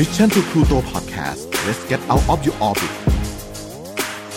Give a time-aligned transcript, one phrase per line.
[0.00, 2.92] Mission To The Moon Podcast let's get out of your orbit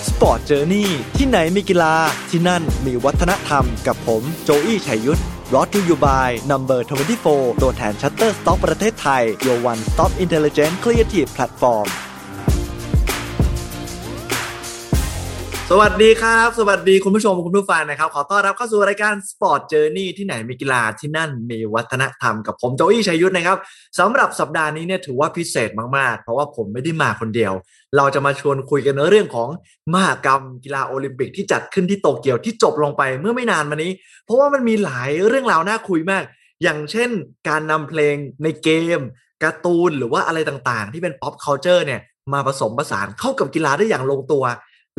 [0.08, 1.96] Sport Journey ที่ไหนมีกีฬา
[2.30, 5.22] ที่นั่นมีวัฒนธรรมกับผมโจอี้ชัยยุทธ
[5.54, 6.88] brought to you by Number
[7.26, 11.88] 24 ตัวแทน Shutterstock ประเทศไทย your one-stop intelligent creative platform
[15.72, 23.58] สวัสดีครับ สวัสดีคุณผู้ชมคุณผู้ฟังนะครับ ขอต้อนรับเข้าสู่รายการ Sport Journey ที่ไหนมีกีฬาที่นั่นมีวัฒนธรรมกับผมโจอี้ชัยยุทธนะครับ
[24.00, 27.54] สำหรับสัปดาห์นี้เนี่ยถือว่าพิเศษมาก ๆ เพราะว่าผมไม่ได้มาคนเดียว
[27.98, 29.50] เราจะมาชวนคุยกันเรื่องของ
[29.94, 33.92] มหกรรมกีฬาโอลิมปิกที่จัดขึ้นที่โตเกียวที่จบลงไปเมื่อไม่นานมานี้
[34.26, 36.24] เพราะว่ามันมีหลายเรื่องราวน่าคุยมาก
[36.64, 37.10] อย่างเช่น
[37.50, 39.00] การนำเพลงในเกม
[39.44, 42.02] การ์ตูนหรือว่าอะไรต่างๆ ที่เป็น pop culture เนี่ย
[42.34, 44.46] มาผสมผสานเข้ากับกีฬาได้อย่างลงตัว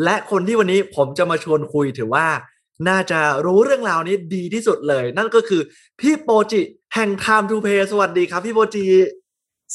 [0.04, 2.27] และคนที่วันนี้ผมจะมาชวนคุยถือว่า
[2.88, 5.60] น่าจะรู้เรื่องราวนี้ดีที่สุดเลย นั่นก็คือ
[6.00, 6.60] พี่โปจิ
[6.95, 8.87] แห่ง Time to Play สวัสดีครับพี่โปจิ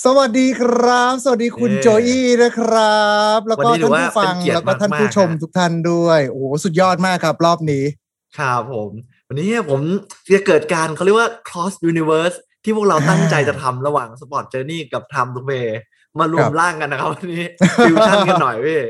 [0.06, 3.04] สวัสดีครับ สวัสดีคุณเย้โจอี้นะครั
[3.38, 7.84] บ แล้วก็วันนี้ถืท่าอนว่าผู้ฟังเป็นเกียรติแล้วก็ท่านมากๆผู้ชมฮะทุกท่านด้วย โอ้โหสุดยอดมากครับรอบนี้
[8.38, 8.92] ครับผม
[9.28, 9.82] วันนี้ผม
[10.34, 15.70] จะเกิดการเขาเรียกว่า cross universe ที่พวกเราตั้งใจจะทำระหว่าง Sport Journey กับ Time to Play
[16.20, 17.44] มารวมครับร่างกันนะครับวันนี้
[17.78, 18.82] ฟิวชั่นกันหน่อยพี่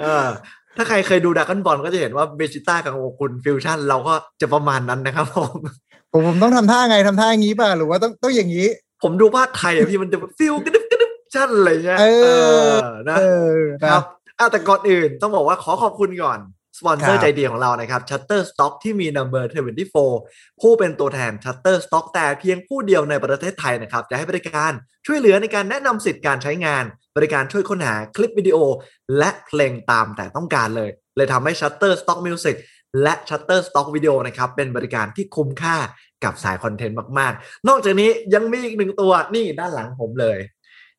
[0.00, 0.26] เออ
[0.76, 5.52] ถ้าใครเคยดูดักกันบอลก็จะเห็นว่าเบจิต้ากับโอคุณฟิวชั่นเราก็จะประมาณนั้นนะครับผม
[6.12, 8.68] ผมผมต้องทำท่าไงทำท่าอย่างนี้ป่ะหรือว่าต้องต้องอย่างนี้
[9.02, 12.04] ผมดูภาคไทยอะพี่มันจะฟิวกระดึบกระดึบชั่นอะไรเงี้ยเอ
[12.68, 12.72] อ
[13.08, 13.22] นะเอ
[13.56, 14.02] อคนะรับ
[14.38, 16.40] อะแต่ก่อนอื่นต้องบอกว่าขอขอบคุณก่อน
[16.78, 19.44] สปอนเซอครัร์บใจดีของเรานะครับ Shutterstock ที่มี Number
[20.02, 24.72] 24 ผู้เป็นตัวแทน Shutterstock แต่เพียงผู้เดียวในประเทศไทยนะครับ จะให้บริการ
[25.06, 26.84] ช่วยเหลือในการแนะนำสิทธิ์การใช้งาน
[27.16, 28.56] บริการช่วยค้นหาคลิปวิดีโอ
[29.18, 32.56] และเพลงตามแต่ต้องการเลย เลยทำให้ Shutterstock Music
[33.02, 35.76] และ Shutterstock Video นะครับ เป็นบริการที่คุ้มค่า
[36.24, 40.38] กับสายคอนเทนต์มาก ๆ นอกจากนี้ยังมีอีกหนึ่งตัวนี่ด้านหลังผมเลย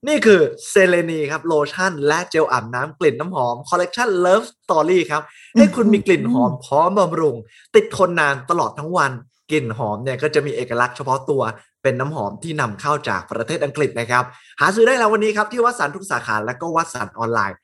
[0.08, 5.22] นี่คือเซเลนีครับโลชั่น และเจลอาบน้ำกลิ่นน้ำหอมคอลเลกชัน Love Story ครับ
[5.58, 7.36] ให้คุณมีกลิ่นหอมพร้อมบำรุง
[7.76, 9.12] ติดทนนานตลอดทั้งวัน
[9.52, 11.42] กลิ่นหอมเนี่ยก็จะมีเอกลักษณ์เฉพาะตัว
[11.84, 14.24] เป็นน้ำหอมที่นำเข้าจากประเทศอังกฤษนะครับ
[14.60, 17.58] หาซื้อได้แล้ววันนี้ครับ ที่ Watsons ทุกสาขาและก็ Watsons ออนไลน์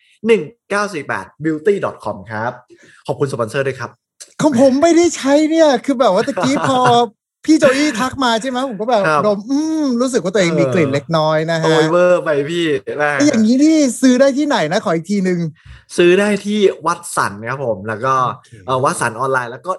[0.68, 2.52] 1948 beauty com ครับ
[3.08, 3.90] ขอบคุณสปอนเซอร์ด้วยครับ
[4.42, 6.80] ของผมไม่ได้ใช้เนี่ย คือแบบว่าตะกี้พอ
[7.46, 12.66] พี่โจอี้ทักมาใช่ไหมผมก็แบบครับดมอืมรู้สึกว่าตัวเองมีกลิ่นเล็กน้อยนะโอฮะยเวอร์ไปพี่
[12.98, 15.40] แม่ไอ้อย่างนี้ที่ซื้อได้ที่ไหนนะขออีกทีหนึ่ง
[15.98, 19.72] ซื้อได้ที่วัดสันครับผมแล้วก็โอเคเอ่อวัดสันออนไลน์แล้วก็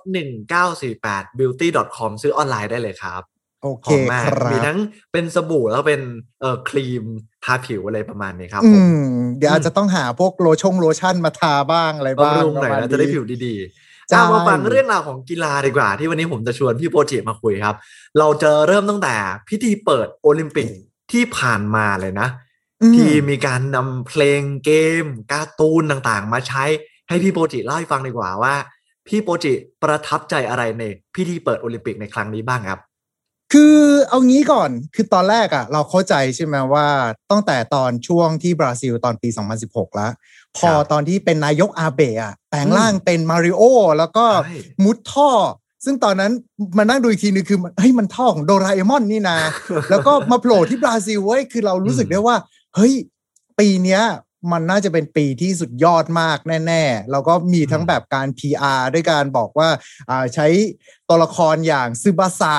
[0.67, 3.23] 1948 beauty com ซื้อออนไลน์ได้เลยครับ
[3.63, 4.79] โอหเคอมมากครับมีทั้ง
[5.13, 6.01] เป็นสบู่แล้วก็เป็น
[6.41, 7.05] เอ่อครีม
[7.45, 8.85] ทาผิวอะไรประมาณนี้ครับอืผม
[9.17, 17.77] มเดี๋ยวอาจจะต้องหาพวกโลชงโลชั่นมาทาบ้างอะไรบ้างบำรุงหน่อยปรมาณนะจะได้ผิวดีๆใช่ เอามาฟังเรื่องราวของกีฬาดีกว่า ที่วันนี้ผมจะชวนพี่โปรจิมาคุยครับ
[18.19, 19.15] เราจะเริ่มตั้งแต่
[19.49, 20.69] พิธีเปิดโอลิมปิก
[21.13, 22.29] ที่ผ่านมาเลยนะ
[22.83, 24.71] อืมที่มีการนำเพลงเก
[25.03, 26.65] ม การ์ตูนต่างๆ มาใช้
[27.09, 28.55] ให้พี่โปรจิเล่าให้ฟังดีกว่าว่า
[29.07, 30.83] พี่โปรจิประทับใจอะไรใน
[31.15, 32.81] พิธีเปิดโอลิมปิกในครั้งนี้บ้างครับ
[33.53, 33.77] คือ
[34.09, 36.87] เอางี้ก่อนคือตอนแรกอะเราเข้าใจใช่ไหมว่า
[37.31, 39.29] ตั้งแต่ตอนช่วงที่บราซิลตอนปี
[39.63, 40.13] 2016 แล้ว
[40.59, 43.63] พอครับตอนที่เป็นนายกอาเบะอะแปลงร่างเป็นมาริโอ
[43.99, 45.31] แล้วก็ใช่มุดท่อ
[45.85, 46.33] ซึ่งตอนนั้น
[46.79, 49.39] มานั่งดูอีกทีนึงคือเฮ้ยมันท่อของโดราเอมอนนี่นะ
[49.91, 52.37] แล้วก็มาโผล่ที่บราซิลเว้ยคือเรารู้สึกได้ว่า
[52.75, 52.93] เฮ้ย
[53.59, 54.03] ปีเนี้ย
[54.53, 59.69] มันน่าจะเป็นปีที่สุดยอดมากแน่ ๆ แล้วก็มีทั้งแบบการ PR ด้วยการบอกว่า
[60.11, 60.47] อ่าใช้
[61.09, 62.57] ตัวละครอย่างซึบาสะ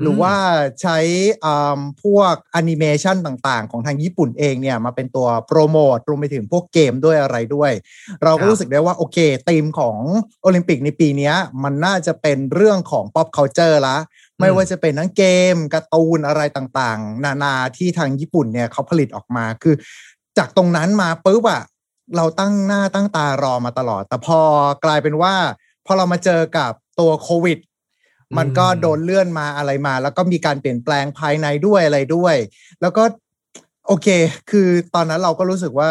[0.00, 0.34] หรือว่า
[0.82, 0.98] ใช้
[1.44, 7.72] อ่าพวกแอนิเมชันต่างๆ ของทางญี่ปุ่นเองเนี่ยมาเป็นตัวโปรโมทรวมไปถึงพวกเกมด้วยอะไรด้วย
[8.24, 9.18] เราก็รู้สึกได้ว่า โอเค
[9.48, 9.96] ธีมของ
[10.42, 11.34] โอลิมปิกในปีเนี้ย
[11.64, 13.96] มันน่าจะเป็นเรื่องของ pop culture ละ
[14.40, 15.24] ไม่ว่าจะเป็นทั้งเก
[15.54, 19.74] มการ์ตูนอะไรต่างๆ นานาที่ทางญี่ปุ่นเนี่ยเขาผลิตออกมาคือ
[20.38, 21.62] จากตรงนั้นมาปุ๊บอะ
[22.16, 24.40] เราตั้งหน้าตั้งตารอมาตลอด แต่พอ
[24.84, 25.34] กลายเป็นว่า
[25.86, 27.58] พอเรามาเจอกับตัวโควิด
[28.38, 32.34] มันก็โดนเลื่อนมาอะไรมา แล้วก็มีการเปลี่ยนแปลงภายในด้วยอะไรด้วย
[32.80, 33.02] แล้วก็
[33.86, 34.08] โอเค
[34.50, 35.88] คือตอนนั้นเราก็รู้สึกว่า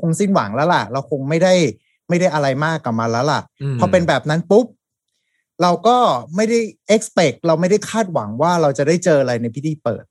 [0.00, 1.54] คงสิ้นหวังแล้วล่ะ เราคงไม่ได้
[2.08, 4.66] ไม่ได้อะไรมากกับมันแล้วล่ะอืมพอเป็นแบบนั้นปุ๊บ
[5.62, 5.96] เราก็
[6.36, 6.58] ไม่ได้
[6.94, 10.04] expect เราไม่ได้คาดหวังว่าเราจะได้เจออะไรในพิธีเปิด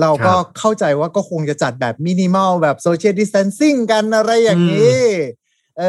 [0.00, 5.00] เราก็ครับเข้าใจว่าก็คงจะจัดแบบมินิมอลแบบโซเชียลดิส a ทนซิ่งกันอะไรอย่างนี้
[5.78, 5.84] เอ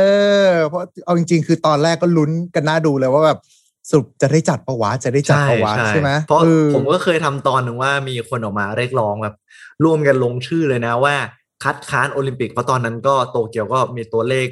[0.45, 3.40] อ เพราะเอาจริง ๆ คือตอนแรกก็ลุ้นกันน่าดูเลยว่าแบบ
[3.89, 9.36] สรุปจะได้จัดประวะจะได้จัดประวะใช่ไหมเพราะออผมก็เคยทำตอนหนึ่งว่ามีคนออกมาเรียกร้องแบบ
[9.83, 11.15] ร่วมกันลงชื่อเลยนะว่า
[11.63, 14.47] คัดค้านโอลิมปิกเพราะตอนนั้นก็โตเกียวก็มีตัวเลข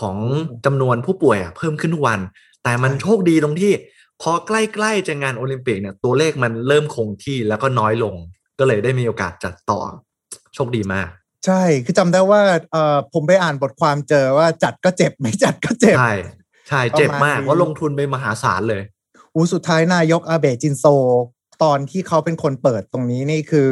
[0.00, 0.16] ของ
[0.66, 2.20] จำนวนผู้ป่วยอะเพิ่มขึ้นทุกวัน
[2.64, 3.72] แต่มันโชคดีตรงที่
[4.22, 8.14] พอใกล้ๆจะงานโอลิมปิกเนี่ยตัวเลขมันเริ่มคงที่แล้วก็น้อยลง
[8.58, 9.80] ก็เลยได้มีโอกาสจัดต่อ
[10.54, 11.08] โชคดีมาก
[11.46, 12.40] ใช่ คือจำได้ว่า
[12.72, 15.96] เอ่อผมไปอ่านบทความเจอว่าจัดก็เจ็บไม่จัดก็เจ็บ
[16.70, 18.82] ใช่ใช่เจ็บมากประมาณนี้ว่าะลงทุนไปมหาศาลเลย
[19.34, 20.84] อูสุดท้ายนายกอาเบะจินโซ
[21.62, 23.70] ตอนที่เขาเป็นคนเปิดตรงนี้นี่คือ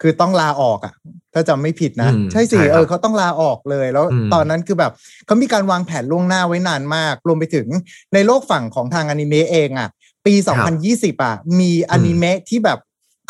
[0.00, 0.94] คือต้องลาออกอะ่ะ
[1.34, 4.92] ถ้าจำไม่ผิดนะอืมใช่สิใช่ครับเออเขาต้องลาออกเลย แล้วอืมตอนนั้นคือแบบ
[5.26, 7.66] เขามีการวางแผนล่วงหน้าไว้นานมาก รวมไปถึง
[8.14, 9.88] ในโลกฝั่งของทางอนิเมะเองอะ่ะ
[10.26, 10.34] ปี
[10.78, 12.78] 2020อะมีอนิเมะที่แบบ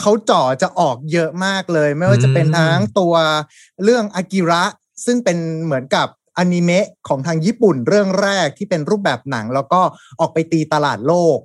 [0.00, 3.14] เขาจ่อจะออกเยอะมากเลย ไม่ว่าจะเป็นทั้งตัว
[3.84, 4.62] เรื่องอากิระ
[5.04, 9.80] ซึ่งเป็นเหมือนกับ อนิเมะของทางญี่ปุ่นเรื่องแรกที่เป็นรูปแบบหนัง แล้วก็
[10.20, 11.38] ออกไปตีตลาดโลก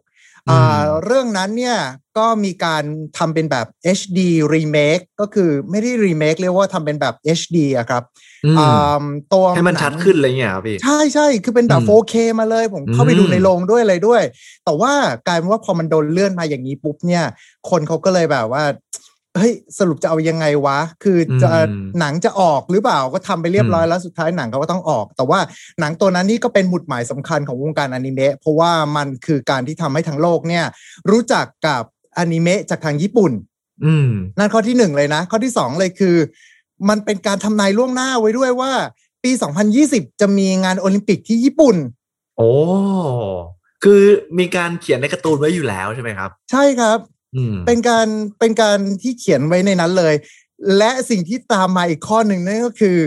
[0.50, 1.78] อืมอ่าเรื่องนั้นเนี่ย
[2.18, 2.84] ก็มีการ
[3.18, 3.68] ทำเป็นแบบ
[3.98, 4.20] HD
[4.54, 8.04] remake ก็คือไม่ได้ remake เรียกว่าทำเป็นแบบ HD อะครับ
[8.46, 9.04] อืมอ่า
[9.34, 14.22] ตัวให้มันชัดขึ้นอะไรเงี้ยครับพี่ ใช่ใช่คือเป็นแบบอืม 4K มาเลย ผมเข้าไปอืมดูในโรงด้วยอะไรด้วย
[14.66, 14.94] แต่ว่า
[15.28, 17.24] กลายเป็นว่าพอมันโดนเลื่อนมาอย่างนี้ปุ๊บเนี่ย
[17.70, 18.64] คนเขาก็เลยแบบว่า
[19.38, 25.40] เฮ้ยสรุปจะเอายังไงวะ คือจะอืมหนังจะออกหรือเปล่าก็ทำไปเรียบร้อยแล้วสุดท้ายหนังเขาก็ต้องออก แต่ว่า
[25.80, 30.66] หนังตัวนั้นนี่ก็เป็นหมุดหมายสำคัญของวงการอนิเมะเพราะว่ามันคือการที่ทำให้ทั้งโลกเนี่ย
[31.12, 31.84] รู้จักกับ
[32.18, 33.32] อนิเมะจากทางญี่ปุ่น
[33.86, 36.16] อืมนั่นข้อที่หนึ่งเลยนะ ข้อที่สองเลยคือ
[36.90, 38.72] มันเป็นการทำนายล่วงหน้าไว้ด้วยว่า
[39.24, 39.32] ปี
[39.76, 41.76] 2020 จะมีงานโอลิมปิกที่ญี่ปุ่น
[42.38, 42.50] โอ้
[43.84, 44.02] คือ
[44.40, 47.21] มีการเขียนในการ์ตูนไว้อยู่แล้วใช่ไหมครับ ใช่ครับอืม
[47.66, 48.08] เป็นการ
[48.40, 50.14] เป็นการที่เขียนไว้ในนั้นเลย
[50.78, 52.98] และสิ่งที่ตามมาอีกข้อหนึ่งนั่นก็คือ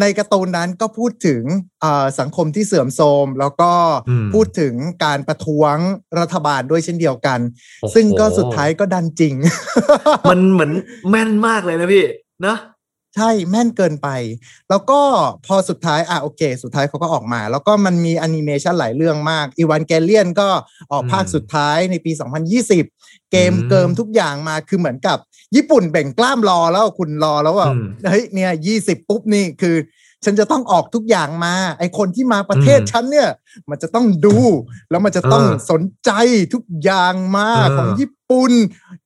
[0.00, 1.42] ในการ์ตูนนั้นก็พูดถึง
[1.84, 3.72] อ่าสังคมที่เสื่อมโทรมแล้วก็
[4.08, 4.74] อืมพูดถึง
[5.04, 5.76] การประท้วง
[6.20, 7.38] รัฐบาลด้วยเช่นเดียวกัน
[7.80, 9.34] โอ้โหซึ่งก็สุดท้ายก็ดันจริง
[10.30, 10.72] มันเหมือน
[11.10, 12.04] แม่นมากเลยนะพี่
[12.42, 12.58] เนอะ
[13.16, 14.08] ใช่แม่นเกินไป
[14.70, 15.00] แล้วก็
[15.46, 20.48] พอสุดท้าย อะโอเค สุดท้ายเขาก็ออกมา แล้วก็มันมีแอนิเมชันหลายเรื่องมากอีวานแกเลียนก็
[20.92, 22.12] ออกภาคสุดท้ายในปี
[22.72, 25.18] 2020 เกมเกิมทุกอย่างมาคือเหมือนกับ
[25.56, 29.76] ญี่ปุ่นแบ่งกล้ามรอแล้วคุณรอแล้วว่าอืมเฮ้ยเนี่ยยี่สิบปุ๊บนี่คือ
[30.24, 33.28] ฉันจะต้องออกทุกอย่างมา ไอคนที่มาประเทศอืมฉันเนี่ย
[33.70, 34.36] มันจะต้องดู
[34.90, 36.10] แล้วมันจะต้องเออสนใจ
[36.54, 38.52] ทุกอย่างมาเออของญี่ปุ่น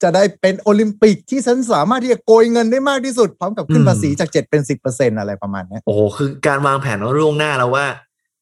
[0.03, 7.87] จะได้เป็นโอลิมปิกที่ฉันสามารถที่จะโกยเงินได้มากที่สุด พร้อมกับขึ้นภาษีจากเจ็ดเป็นสิบเปอร์เซ็นอะไรประมาณเนี้ยโอ้โหคือการวางแผนไว้ล่วงหน้าแล้วว่า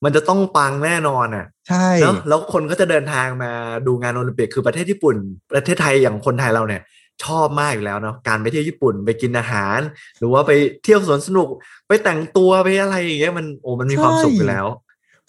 [0.04, 3.50] มันจะต้องปังแน่นอนอะ ใช่เนาะแล้วคนก็จะเดินทางมา
[3.86, 5.16] ดูงานโอลิมปิกคือประเทศญี่ปุ่น
[5.52, 6.82] ประเทศไทยอย่างคนไทยเราเนี่ย
[7.24, 9.78] ชอบมากอยู่แล้วเนาะการไปเที่ยวญี่ปุ่นไปกินอาหาร
[10.18, 10.52] หรือว่าไป
[10.82, 11.48] เที่ยวสวนสนุก
[11.88, 14.66] ไปแต่งตัวไปอะไรอย่างเงี้ยมันโอ้มันมีความสุขอยู่แล้ว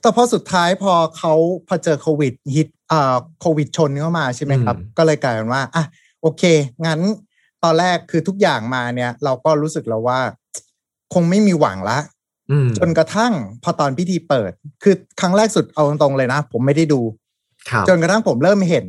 [0.01, 1.33] แต่พอสุดท้ายพอเขา
[1.67, 5.83] พอเจอโควิดฮิตอ่าโควิดชนเข้ามาใช่ไหมครับอืมก็เลยกลายเป็นว่าอะ
[6.21, 6.43] โอเค
[6.85, 6.99] งั้น
[7.63, 10.19] ตอนแรกคือทุกอย่างมาเนี่ย เราก็รู้สึกแล้วว่า
[11.13, 11.99] คงไม่มีหวังละ
[12.51, 14.51] อืมจนกระทั่งพอตอนพิธีเปิด
[14.83, 17.01] คือครั้งแรกสุดเอาตรงๆเลยนะ ผมไม่ได้ดู
[17.69, 18.87] ครับจนกระทั่งผมเริ่มเห็น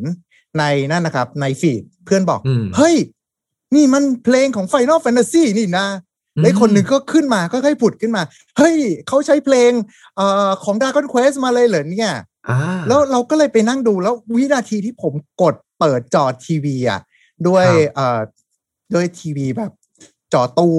[0.59, 2.97] ในนั่นนะครับ ในฟีดเพื่อนบอกอืมเฮ้ย
[3.75, 5.87] นี่มันเพลงของ Final Fantasy นี่นะ
[6.43, 8.23] แล้วอีกคนหนึ่งก็ขึ้นมาก็ค่อยๆผุดขึ้นมา
[8.59, 8.77] เฮ้ย
[9.09, 9.71] เขาใช้เพลง
[10.17, 12.13] เอ่อของ Dragon Quest มาเลยเหรอเนี่ย
[12.49, 12.59] อ่า
[12.89, 15.13] แล้วเราก็เลยไปนั่งดูแล้ววินาทีที่ผม
[15.43, 17.01] กดเปิดจอทีวีอะ
[17.49, 18.21] ด้วยครับเอ่อ
[18.95, 19.73] ด้วยทีวีแบบ
[20.33, 20.75] จอตู้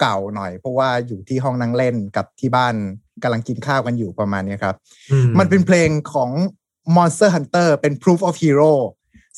[0.00, 2.74] เก่าๆหน่อย เพราะว่าอยู่ที่ห้องนั่งเล่นกับที่บ้าน
[3.22, 4.76] กำลังกินข้าวกันอยู่ประมาณเนี้ยครับ
[5.12, 6.30] อืมันเป็นเพลงของ
[6.96, 8.72] Monster Hunter เป็น Proof of Hero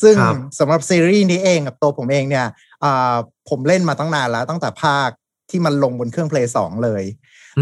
[0.02, 2.46] ซึ่งครับสำหรับซีรีส์นี้เองกับตัวผมเองเนี่ย
[2.84, 3.14] อ่า
[3.48, 5.08] ผมเล่นมาตั้งนานแล้วตั้งแต่ภาค
[5.50, 7.04] ที่มันลงบนเครื่อง Play 2เลย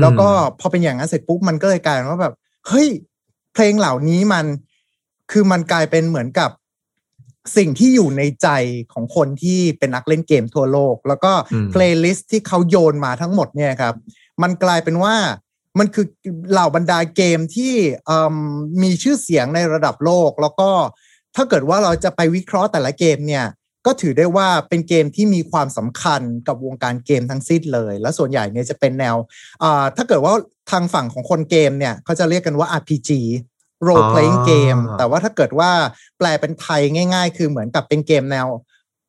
[0.01, 0.29] แล้วก็
[0.61, 2.35] พอเป็นอย่างนั้นเสร็จปุ๊บมันก็เลยกลายเป็นว่าแบบ
[2.69, 2.89] เฮ้ย
[3.55, 4.47] เพลงเหล่านี้มัน
[5.31, 6.51] คือมันกลายเป็นเหมือนกับ
[7.57, 8.49] สิ่งที่อยู่ในใจ
[8.93, 13.95] ของคนที่เป็นนักเล่นเกมทั่วโลก แล้วก็อืมเพลย์ลิสต์ที่เขาโยนมาทั้งหมดเนี่ยครับ
[14.43, 15.15] มันกลายเป็นว่า
[15.79, 16.07] มันคือ
[16.53, 17.75] เหล่าบรรดาเกมที่
[18.09, 18.37] อืม
[18.83, 20.71] มีชื่อเสียงในระดับโลก แล้วก็
[21.37, 23.45] ถ้าเกิดว่าเราจะไปวิเคราะห์แต่ละเกมเนี่ย
[23.87, 29.17] ก็ถือได้ว่าเป็นเกมที่มีความสำคัญกับวงการเกมทั้งสิ้นเลย และส่วนใหญ่เนี่ยจะเป็นแนว
[29.63, 30.35] อ่าถ้าเกิดว่า
[30.71, 33.11] ทางฝั่งของคนเกมเนี่ยเขาจะเรียกกันว่า RPG
[33.87, 35.71] role playing อ๋อ game แต่ว่าถ้าเกิดว่า
[36.19, 36.81] แปลเป็นไทย
[37.15, 38.47] ง่าย ๆ คือเหมือนกับเป็นเกมแนว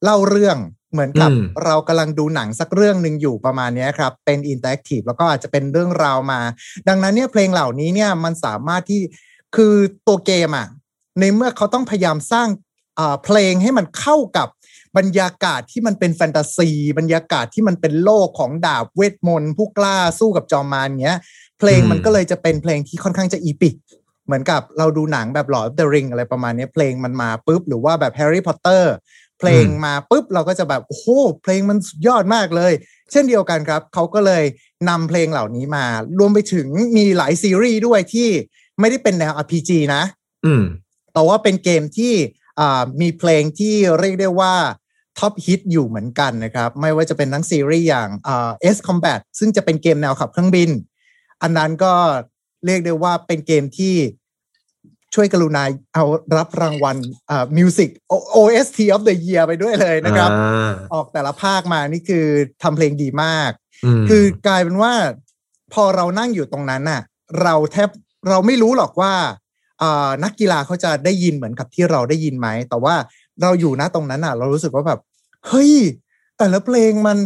[0.03, 0.57] เล่าเรื่อง
[0.91, 6.39] เหมือนกับอืมเรากำลังดูหนังสักเรื่องหนึ่งอยู่ประมาณเนี้ยครับ เป็น interactive แล้วก็อาจจะเป็นเรื่องราวมา
[6.87, 9.01] ดังนั้นเนี่ยเพลงเหล่านี้เนี่ยมันสามารถที่
[9.55, 9.73] คือ
[10.07, 10.67] ตัวเกมอะ
[11.19, 12.47] ในเมื่อเขาต้องพยายามสร้าง
[13.23, 14.47] เพลงให้มันเข้ากับ
[14.97, 21.19] บรรยากาศที่มันเป็นแฟนตาซี บรรยากาศที่มันเป็นโลกของดาบเวทมนต์ผู้กล้าสู้กับจอมมารเงี้ย
[21.59, 23.75] เพลงมันก็เลยจะเป็นเพลงที่ค่อนข้างจะอีพิก
[24.25, 28.83] เหมือนกับเราดูหนังแบบ Lord of the Ring อะไรประมาณนี้เพลงมันมาปุ๊บ หรือว่าแบบ Harry Potter
[29.39, 31.07] เพลงมาปุ๊บ เราก็จะแบบ โอ้โห
[31.43, 32.73] เพลงมันสุดยอดมากเลย
[33.11, 34.43] เช่นเดียวกันครับ เขาก็เลย
[34.89, 35.85] นำเพลงเหล่านี้มา
[36.19, 36.67] รวมไปถึง
[36.97, 38.29] มีหลายซีรีส์ด้วยที่
[38.79, 40.03] ไม่ได้เป็นแนว RPG นะ
[40.45, 40.63] อืม
[41.13, 42.13] แต่ว่าเป็นเกมที่
[42.59, 44.53] อ่ามีเพลงที่เรียกได้ว่า
[45.19, 50.69] ท็อปฮิตอยู่เหมือนกันนะครับ ไม่ว่าจะเป็นทั้งซีรีส์อย่างเอ่อ S Combat ซึ่งจะเป็นเกมแนวขับเครื่องบิน
[51.41, 51.93] อันนั้นก็
[52.65, 53.95] เรียกได้ว่าเป็นเกมที่
[55.13, 56.05] ช่วยกรุณาเอา
[56.37, 56.97] รับรางวัล
[57.29, 57.89] อ่า Music
[58.41, 62.25] OST of the Year ไปด้วยเลยนะครับอ่าออกแต่ละภาคมานี่คือ
[62.63, 63.51] ทำเพลงดีมาก
[64.01, 64.93] มคือกลายเป็นว่า
[65.73, 67.01] พอเรานั่งอยู่ตรงนั้นน่ะ
[67.41, 67.89] เราแทบ
[68.29, 69.31] เราไม่รู้หรอกว่าอ่า
[70.23, 72.95] นักกีฬาเขาจะได้ยินเหมือนกับที่เราได้ยินไหม แต่ว่า
[73.41, 74.99] เราอยู่นะตรงนั้นน่ะ เรารู้สึกว่าแบบ
[75.47, 75.73] เฮ้ย
[76.37, 77.17] แต่ละเพลงมัน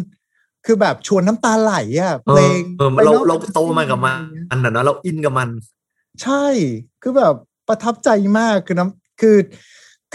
[0.66, 4.20] คือแบบชวนน้ำตาไหลอะเพลงเออไปเรานอกเราโตมากับมัน
[4.52, 5.50] อันนั้นนะเราอินกับมัน
[6.24, 6.46] ใช่
[7.02, 7.34] คือแบบ
[7.68, 8.10] ประทับใจ
[8.40, 9.38] มากคือน้ำคือ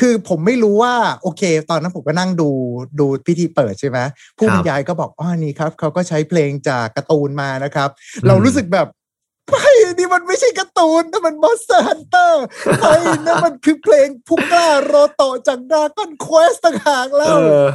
[0.01, 2.49] คือผมไม่รู้ว่า โอเค ตอนนั้นผมก็นั่งดู
[3.01, 3.99] ดูพิธีเปิดใช่ไหม
[4.39, 7.89] ผู้บรรยายก็บอกอ๋อนี่ครับเขาก็ใช้เพลงจากการ์ตูนมานะครับ
[8.27, 8.89] เรารู้สึกแบบ
[9.51, 9.69] ไม่
[9.99, 12.45] นี่มันไม่ใช่การ์ตูนนั่นมัน Monster Hunter
[12.81, 12.95] ไอ้
[13.27, 17.67] นั่นมันคือเพลงผู้กล้าโรโตะจาก Dragon Quest ต่างหากแล้วเออ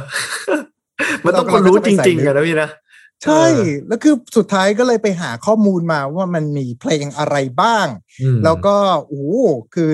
[1.24, 2.70] มันต้องคนรู้จริงๆกันนะพี่นะ
[3.24, 3.44] ใช่
[3.88, 7.86] แล้วคือสุดท้ายก็เลยไปหาข้อมูลมาว่ามันมีเพลงอะไรบ้าง
[8.22, 9.36] อืมแล้วก็โอ้โห
[9.74, 9.92] คือ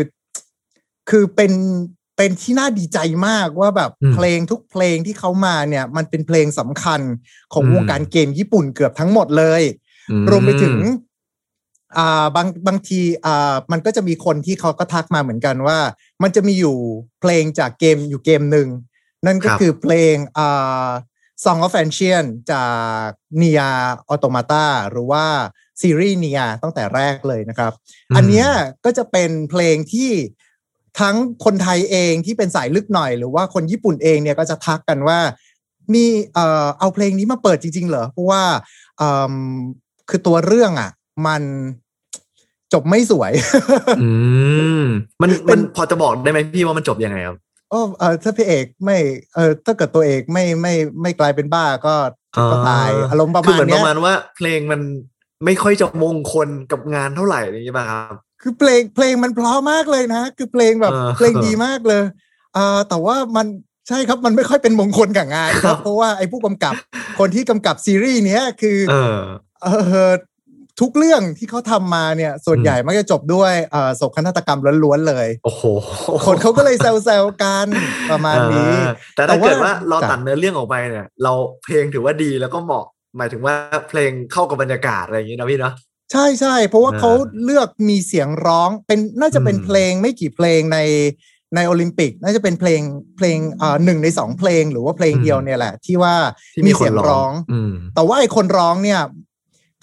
[1.11, 1.53] คือเป็น
[2.17, 7.01] เป็นที่น่าดีใจมากว่าแบบอืมเพลงทุกเพลงที่เขามาเนี่ย มันเป็นเพลงสำคัญ
[7.53, 9.63] ของอืมวงการเกมญี่ปุ่นเกือบทั้งหมดเลย
[10.11, 10.77] อืรวมไปถึง
[11.99, 15.79] อ่าบางบางทีอ่ามันก็จะมีคนที่เขาก็ทักมาเหมือนกันว่า
[16.23, 16.77] มันจะมีอยู่
[17.21, 18.69] เพลงจากเกมอยู่เกมหนึ่ง
[19.27, 20.89] นั่นก็คือเพลงอ่า
[21.45, 22.67] Song of Ancient จา
[23.05, 23.07] ก
[23.41, 23.71] Nia
[24.13, 25.25] Automata หรือว่า
[25.81, 27.73] ซีรีส์ Nia ตั้งแต่แรกเลยนะครับ
[28.17, 28.49] อันเนี้ย
[28.85, 30.11] ก็จะเป็นเพลงที่
[31.01, 35.19] ทั้งคนไทยเองที่เป็นสายลึกหน่อย หรือว่าคนญี่ปุ่นเองเนี่ยก็จะทักกันว่า
[35.95, 38.43] มีเอ่อเอาเพลงนี้มาเปิดจริง ๆ เหรอ เพราะว่า
[38.99, 39.35] เอิ่ม
[40.09, 40.91] คือตัวเรื่องอะ
[41.27, 41.43] มัน
[42.75, 43.33] จบไม่สวย
[44.03, 44.11] อื
[44.81, 44.85] ม
[45.23, 47.37] มันเป็มันนพอจะบอกได้ไหมพี่ว่ามันจบยังไงครับ
[47.71, 48.99] โอ้เออถ้าพี่เอกไม่
[49.35, 51.95] เออถ้าเกิดตัวเอกไม่ไม่ไม่กลายเป็นบ้าก็
[52.51, 54.81] ก็ตายอารมณ์ประคือมาณเหมือนปเนี้ยระมาณว่า เพลงมัน
[55.45, 62.03] ไม่ค่อยจะมงคลกับงานเท่าไหร่อย่างนี้ป่ะครับ คือเพลงเพลงมันเพราะมากเลยนะ คือเพลงแบบเออเพลงดีมากเลย
[62.55, 63.47] เอ่อแต่ว่ามัน
[63.89, 66.75] ใช่ครับมันไม่ค่อยเป็นมงคลกับงานคครัรับบเพราะว่าไอ้ผู้กำกับ
[67.19, 69.17] คนที่กำกับซีรีส์เนี้ยคือเออ
[69.63, 69.69] เอ
[70.09, 70.11] อ
[70.81, 75.65] ทุกเรื่องที่เขาทำมาเนี่ย ส่วนอืมใหญ่มักจะจบด้วยเอ่อโศกนาฏกรรมล้วนๆเลย โอ้โห
[76.27, 77.67] คนเขาก็เลยแซวๆกัน
[78.11, 81.33] ประมาณนี้อ่าแต่แต่ถ้าว่าเกิดว่าเราจ้ะตัดเนื้อเรื่องออกไปเนี่ย เรา
[81.65, 82.85] เพลงถือว่าดีแล้วก็เหมาะ
[83.17, 83.55] หมายถึงว่า
[83.89, 85.75] เพลงเข้ากับบรรยากาศอะไรอย่างนี้นะพี่เนาะ
[86.13, 87.11] ใช่ใช่เพราะว่าอ่าเขา
[87.45, 90.79] เลือกมีเสียงร้องเป็นน่าจะเป็นอืมเพลงไม่กี่เพลงใน
[91.55, 92.81] ในโอลิมปิกน่าจะเป็นเพลง
[93.17, 96.15] เพลงอ่าหนึ่งในสองเพลงหรือว่าเพลงเดียวเนี่ยแหละ ที่ว่า
[96.55, 99.01] ที่มีมีคเสีนยงร้ร้อองงอืมแต่ว่าไอ้คนร้องเนี่ย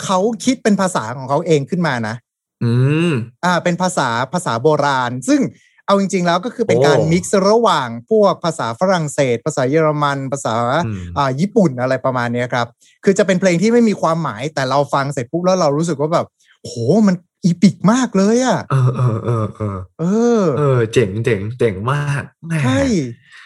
[0.06, 2.16] เขาคิดเป็นภาษาของเขาเองขึ้นมานะ
[2.64, 2.72] อื
[3.10, 3.12] ม
[3.46, 5.42] อ่า เป็นภาษาภาษาโบราณ ซึ่ง
[5.86, 10.54] เอาจริง ๆ แล้วก็คือเป็นโอ้การมิกซ์ระหว่างพวกภาษาฝรั่งเศส ภาษาเยอรมัน ภาษา
[10.86, 12.68] อืมอ่าญี่ปุ่นอะไรประมาณเนี้ยครับ
[13.04, 16.28] คือจะเป็นเพลงที่ไม่มีความหมายแต่เราฟังเสร็จปุ๊บแล้วเรารู้สึกว่าแบบ
[16.62, 16.74] โห
[17.08, 20.04] มันอีปิกมากเลยอะ่ะ เออเออเออเออเอ
[20.42, 22.82] อเออเจ๋งเจ๋งเจ๋งมากแหมใช่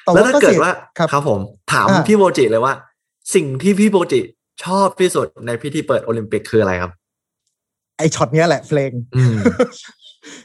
[0.03, 1.39] แต่แล้วว่าถ้าก็เกิเสีดยว่าครับครับผม
[1.71, 2.73] ถามอ่าพี่โบจิเลยว่า
[3.35, 4.21] สิ่งที่พี่โบจิ
[4.63, 6.91] ชอบที่สุดในพิธีเปิดโอลิมปิกคืออะไรครับ
[7.97, 9.35] ไอช็อตเนี้ยแหละเพลงอืม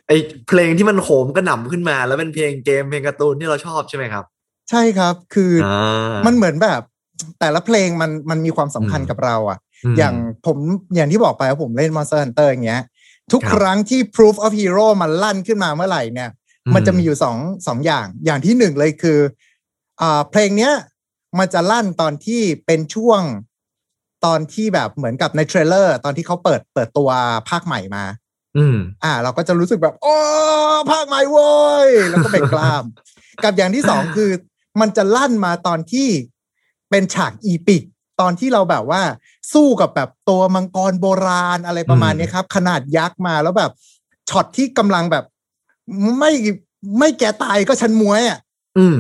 [0.08, 0.12] ไอ
[0.48, 4.24] เพลงที่มันโหมกระหน่ำขึ้นมา แล้วเป็นเพลงเกมเพลงการ์ตูนที่เราชอบใช่ไหมครับ
[4.70, 6.80] ใช่ครับ คือออ่ามันเหมือนแบบ
[7.40, 9.58] แต่ละเพลงมันมันมีความสำคัญอืมกับเราอะ
[9.92, 10.14] มอย่าง
[10.46, 10.58] ผม
[10.94, 12.82] อย่างที่บอกไปว่าผมเล่น Monster Hunter อย่างเงี้ย
[13.32, 16.30] ทุกครับครั้งที่ Proof of Hero มันลั่นขึ้นมาเมื่อไหร่เนี่ย
[16.66, 17.36] อืมมันจะมีอยู่สอง
[17.66, 19.18] สองอย่าง อย่างที่หนึ่งเลยคือ
[20.00, 20.72] อ่าเพลงเนี้ย
[21.38, 23.22] มันจะลั่นตอนที่เป็นช่วง
[24.24, 27.10] ตอนที่แบบเหมือนกับในเทรลเลอร์ ตอนที่เขาเปิดเปิดตัว
[27.48, 28.04] ภาคใหม่มา
[28.56, 30.16] อืม อ่า เราก็จะรู้สึกแบบโอ้
[30.90, 31.52] ภาคใหม่โว้
[31.86, 32.84] ยแล้วก็เบ่งกล้าม
[33.44, 34.30] กับอย่างที่สองคือ
[34.80, 36.08] มันจะลั่นมาตอนที่
[36.90, 37.82] เป็นฉากอีปิก
[38.20, 39.02] ตอนที่เราแบบว่า
[39.52, 43.72] สู้กับแบบตัวมังกรโบราณอะไรประมาณอืมนี้ครับ ขนาดยักษ์มาแล้วแบบ
[44.30, 45.24] ช็อตที่กำลังแบบ
[46.18, 46.32] ไม่
[46.98, 48.38] ไม่แกตายก็ฉันม้วยอะ
[48.78, 48.96] อืม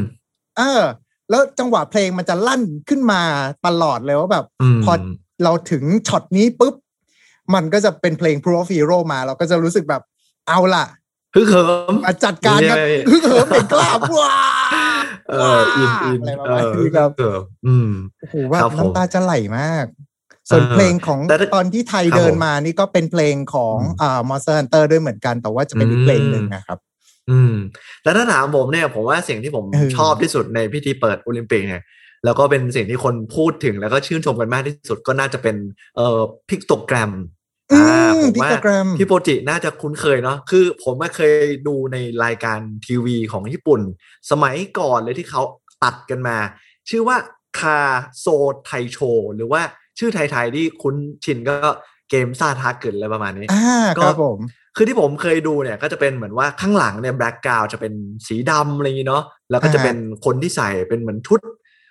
[0.56, 0.82] เออ
[1.30, 3.20] แล้วจังหวะเพลงมันจะลั่นขึ้นมา
[3.66, 4.92] ตลอดเลยว่าแบบอืมพอ
[5.44, 6.74] เราถึงช็อตนี้ปุ๊บ
[7.54, 10.02] มันก็จะเป็นเพลง Proof of Hero มา เราก็จะรู้สึกแบบ
[10.48, 10.84] เอาล่ะ
[11.34, 14.34] ฮึกเหิมมาจัดการกันเย้ฮึกเหิมเบ่งกล้ามว้า
[15.30, 19.86] เอออินอินอะไรประเอมาณอนี้ครับเหิมอืมโอ้โหแบบครับผมน้ำตาจะไหลมาก
[20.50, 26.78] ส่วนเออเพลงของแต่ถ้าตอนที่ไทยครับเดินผมมานี่ก็เป็นเพลงของอืมอ่า Monster Hunter ด้วยเหมือนกัน แต่ว่าจะเป็นอีกอืมเพลงหนึ่งนะครับ
[27.30, 27.54] อืม
[28.04, 31.82] แล้วถ้าถามผมเนี่ยผมว่าสิ่งที่ผมเออชอบที่สุดในพิธีเปิดโอลิมปิกเนี่ย
[32.24, 35.56] แล้วก็เป็นสิ่งที่คนพูดถึงแล้วก็ชื่นชมกันมากที่สุดก็น่าจะเป็น
[35.96, 37.12] เอ่อ pictogram
[37.72, 43.80] อือ่าผมว่า pictogram พี่โปรจิน่าจะคุ้นเคยเนาะคือผมมาเคยดูในรายการทีวีของญี่ปุ่น
[44.30, 45.42] สมัยก่อนเลยที่เขา
[45.84, 46.36] ตัดกันมา
[46.88, 47.16] ชื่อว่า
[47.58, 47.80] คา
[48.18, 48.26] โซ
[48.64, 48.98] ไทโช
[49.36, 49.62] หรือว่า
[49.98, 50.94] ชื่อไทยๆที่คุ้น
[51.24, 51.56] ชินก็
[52.10, 54.38] เกมซาทาเกิดอะไรประมาณนี้อ่าก็ครับผม
[54.76, 57.92] คือที่ผมเคยดูเนี่ยก็จะเป็นเหมือนว่าข้างหลังเนี่ยแบล็กกราวจะเป็น
[58.26, 61.40] สีดำอะไรอย่างนี้เนาะแล้วก็จะเป็นคนที่ใส่เป็นเหมือนชุด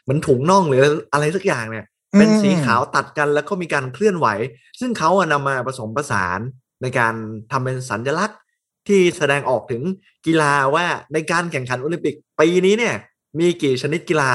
[0.03, 0.81] เหมือนถุงน่องหรือ
[1.13, 1.85] อะไรสักอย่างเนี่ย
[2.17, 4.27] เป็นสีขาวตัดกันแล้วก็มีการเคลื่อนไหว
[4.79, 6.39] ซึ่งเขาอะนำมาผสมผสาน
[6.81, 7.13] ในการ
[7.51, 8.39] ทำเป็นสัญลักษณ์
[8.87, 9.81] ที่แสดงออกถึง
[10.25, 12.95] กีฬาว่าในการแข่งขันโอลิมปิกปีนี้เนี่ย
[13.39, 14.29] มีกี่ชนิดกีฬา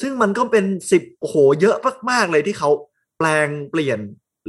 [0.00, 1.76] ซึ่งมันก็เป็นสิบโอ้โหเยอะ
[2.10, 2.70] มากๆเลยที่เขา
[3.18, 3.98] แปลงเปลี่ยน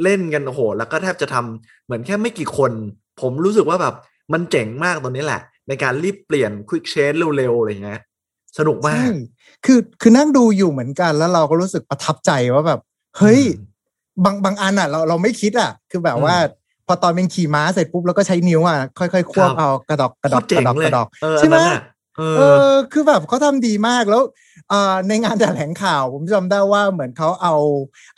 [0.03, 2.71] เล่นกันโอ้โหแล้วก็แทบจะทำเหมือนแค่ไม่กี่คน
[3.21, 3.95] ผมรู้สึกว่าแบบ
[4.33, 8.01] มันเจ๋งมากตรงนี้แหละ ในการรีบเปลี่ยนควิกเชนเร็วๆอะไรอย่างเงี้ย
[8.57, 9.13] สนุกมาใช่ก
[9.65, 12.79] คือคือนั่งดูอยู่เหมือนกันแล้วเราก็รู้สึกประทับใจว่าแบบ
[13.17, 13.41] เฮ้ย
[14.23, 16.35] บางบางอันอะ เราเราไม่คิดอะ คือแบบว่า
[16.87, 21.81] พอตอนเป็นขี่ม้าเสร็จปุ๊บแล้วก็ใช้นิ้วอะ ค่อยๆควบครับเอากระดอกกระดอกโคตรเจ๋กงระดอกเลกยระดอกเออใช่ไหมอันนั้นน่ะ
[22.17, 24.21] เอเอออ คือแบบเขาทำดีมากแล้ว
[24.71, 27.55] อ่าในงานแถลงข่าว ผมจำได้ว่าเหมือนเขาเอา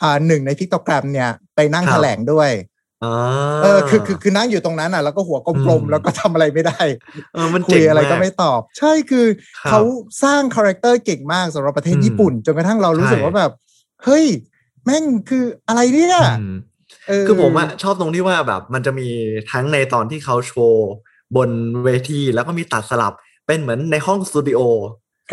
[0.02, 2.77] อ่าหนึ่งในพิกโตแกรมเนี่ย ไปนั่งครับแถลงด้วยอ่า
[3.62, 6.80] เออคือคือคือนั่งอยู่ตรงนั้นอะแล้วก็หัวกลมอืมๆแล้วก็ทำอะไรไม่ได้
[7.34, 9.26] เออมันคุเจ๋ยงอะไรก็ากไม่ตอบ ใช่คือ
[9.60, 9.80] ครับเขา
[10.22, 13.52] สร้างคาแรคเตอร์เก่งมากสำหรับประเทศอืมญี่ปุ่นจนกระทั่งเรารู้สึกใช่ว่าแบบ
[14.04, 14.26] เฮ้ย
[14.84, 16.56] แม่งคืออะไรเนี่ยอืม
[17.08, 19.08] เออคือผมอะชอบตรงที่ว่าแบบมันจะมี
[19.52, 20.88] ทั้งในตอนที่เขาโชว์
[21.36, 21.50] บน
[21.84, 23.12] เวทีแล้วก็มีตัดสลับ
[23.46, 24.60] เป็นเหมือนในห้องสตูดิโอ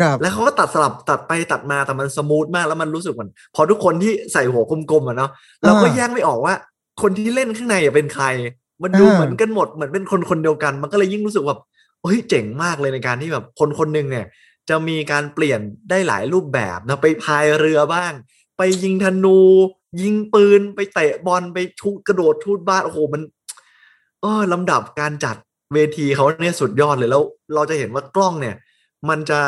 [0.00, 5.30] ครับแล้วเขาก็ตัดสลับตัดไปตัดมาแต่มันสมูทมากแล้วมันรู้สึกเหมือนพอทุกคนที่ใส่หัวกลมๆอะเนาะ
[5.64, 6.54] เราก็อ่าแยกไม่ออกว่า
[7.02, 8.26] คนที่เล่นข้างในอะเป็นใคร
[8.82, 11.60] มันดูอ่าเหมือนกันหมดเหมือนเป็นคนคนเดียวกัน มันก็เลยยิ่งรู้สึกแบบ
[12.02, 14.26] เฮ้ยเจ๋งมากเลยในการที่แบบคนคนหนึ่งเนี่ย
[14.68, 15.60] จะมีการเปลี่ยน
[15.90, 18.12] ได้หลายรูปแบบนะไปพายเรือบ้าง
[18.58, 19.38] ไปยิงธนู
[20.00, 23.22] ยิงปืนไปเตะบอลไปชุกระโดดทูดบ้านโอ้โหมัน
[24.20, 25.36] เออลำดับการจัด
[25.74, 27.22] เวทีเขาเนี่ยสุดยอดเลยแล้ว
[27.54, 28.56] เราจะเห็นว่ากล้องเนี่ย
[29.08, 29.40] มันจะ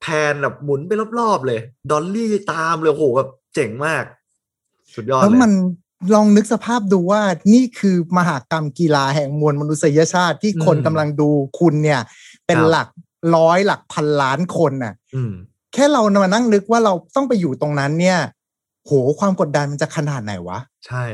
[0.00, 1.60] แพนแบบหมุนไปรอบๆเลย
[1.90, 4.04] ดอลลี่ตามเลยโอ้โหแบบเจ๋งมาก
[4.94, 5.52] สุดยอดแล้วเลยมัน
[6.14, 7.22] ลองนึกสภาพดูว่า
[7.54, 12.00] นี่คือมหากรรมกีฬาแห่งมวลมนุษยชาติที่คนอืมกำลังดูคุณเนี่ย
[12.46, 12.88] เป็นครับหลัก
[13.36, 15.32] ร้อยหลักพันล้านคนน่ะอืม
[15.74, 18.18] แค่เรามานั่งนึกว่าเราต้องไปอยู่ตรงนั้นเนี่ย
[18.86, 21.04] โหความกดดันมันจะขนาดไหนวะ ใช่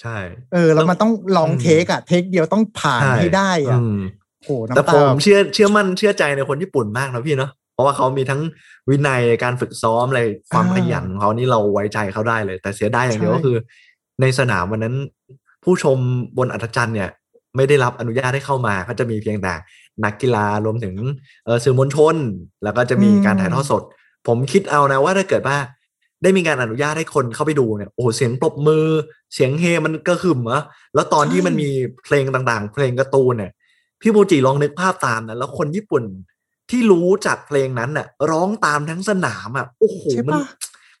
[0.00, 0.16] ใช่
[0.52, 4.00] เออ แล้วมันต้องลองอืมเทคอะเทคเดียวต้องผ่านใช่ให้ได้อะอืม
[4.44, 8.40] โหแต่น้ำผตามเชื่อเชื่อมั่นเชื่อใจในคนญี่ปุ่นมากนะพี่เนาะเพราะว่าเขามีทั้ง
[8.90, 13.56] วินัยการฝึกซ้อมอะไรความขยันของเขานี่เราไว้ใจเขาได้เลย แต่เสียดายอย่างเดียวก็คือ
[14.20, 14.96] ในสนามวันนั้น
[15.64, 15.98] ผู้ชม
[16.38, 17.10] บนอัธจันทร์เนี่ย
[17.56, 19.54] ไม่ได้รับอนุญาตให้เข้ามาก็จะมีเพียงแต่
[20.04, 20.94] นักกีฬารวมถึง
[21.44, 22.16] เออสื่อมวลชน
[22.64, 23.82] แล้วก็จะมีการถ่ายทอดสด
[24.26, 25.56] ผมคิดเอานะว่าถ้าเกิดว่า
[26.22, 28.86] ได้มีการอนุญาตให้คนเข้าไปดูเนี่ยโอ้โหเสียงปรบมือ
[29.34, 30.62] เสียงเฮมันก็หึมอะ
[30.94, 31.70] แล้วตอนที่มันมี
[32.04, 33.52] เพลงต่างๆ เพลงการ์ตูนเนี่ย
[34.00, 36.04] พี่โมจิลองนึกภาพตามนะแล้วคนญี่ปุ่น
[36.70, 40.44] ที่รู้จากเพลงนั้นน่ะ ร้องตามทั้งสนามอะโอ้โหใช่มันปะ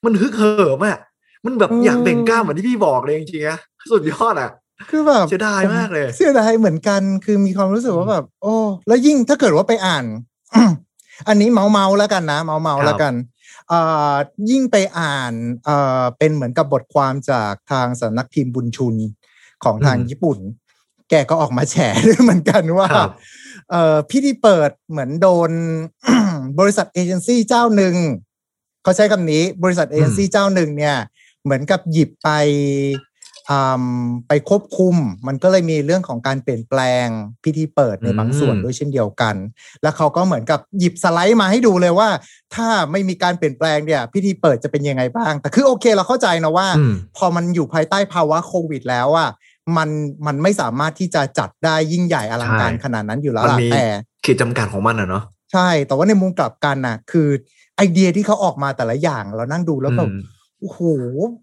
[0.04, 0.98] มันฮึกเหิมอะ
[1.44, 3.58] มันแบบเออออยากเบ่งกล้ามเหมือนที่พี่บอกเลยจริงๆอะ
[3.92, 4.50] สุดยอดอะ
[4.90, 8.54] คือแบบเสียดายมากเลย เสียดายเหมือนกันคือมีความรู้สึกว่าแบบ โอ้
[8.88, 10.04] แล้วยิ่งถ้าเกิดว่าไปอ่าน
[11.28, 13.14] อันนี้เมาเมาๆแล้วกันนะ เมาเมาๆแล้วกัน
[13.72, 14.14] อ่า
[14.50, 15.32] ยิ่งไปอ่าน
[15.68, 18.94] อ่าเป็นเหมือนกับบทความจากทางสำนักพิมพ์บุญชุน
[19.64, 20.38] ของทางอืมญี่ปุ่น
[21.10, 21.76] แกก็ออกมาแฉ
[22.06, 23.10] ด้วยเหมือนกันว่าครับ
[23.70, 25.50] เอ่อพิธีเปิดเหมือนโดน
[26.58, 27.94] บริษัทเอเจนซี่เจ้าหนึ่ง
[28.82, 30.96] เขาใช้คำนี้บริษัทเอเจนซี่เจ้าหนึ่งเนี่ย
[31.44, 32.28] เหมือนกับหยิบไป
[33.50, 33.84] อ่า
[34.28, 37.06] ไปควบคุม มันก็เลยมีเรื่องของการเปลี่ยนแปลง
[37.44, 39.34] พิธีเปิดในบางส่วนอืมด้วยเช่นเดียวกัน
[39.82, 42.08] แล้วเขาก็เหมือนกับหยิบสไลด์มาให้ดูเลยว่า
[42.54, 49.30] ถ้าไม่มีการเปลี่ยนแปลงเนี่ย พิธีเปิดจะเป็นยังไงบ้าง แต่คือโอเคเราเข้าใจนะว่าอืมพอมันอยู่ภายใต้ภาวะโควิด แล้วอะ
[49.76, 49.88] มัน
[50.26, 53.84] มันไม่สามารถที่จะจัดได้ยิ่งใหญ่อลังการใช่ขนาดนั้นอยู่แล้วมันล่ะมีแต่
[54.24, 57.28] ขีดจำกัดของมันอะเนาะใช่ แต่ว่าในมุมกลับกันน่ะ คือ
[57.76, 60.22] ไอเดียที่เขาออกมาแต่ละอย่างเรานั่งดูแล้วแบบอืม
[60.64, 60.82] โอ้โห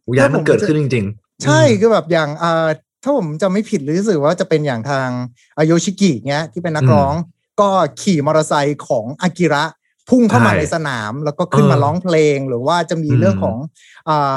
[0.07, 2.67] อุยานมันเกิดขึ้นจริง ๆ ใช่อืมคือแบบอย่างอ่า
[3.03, 5.09] ถ้าผมจะไม่ผิดหรือรู้สึกว่าจะเป็นอย่างทาง
[5.57, 7.13] อาโยชิกิเนี้ยที่เป็นนักร้อง
[7.59, 7.69] ก็
[8.01, 9.63] ขี่มอเตอร์ไซค์ของอากิระ
[10.09, 13.57] พุ่งเข้ามาใช่ในสนาม แล้วก็ขึ้นมาเออร้องเพลงหรือว่าจะมีอืมเรื่องของ
[14.09, 14.35] อ่า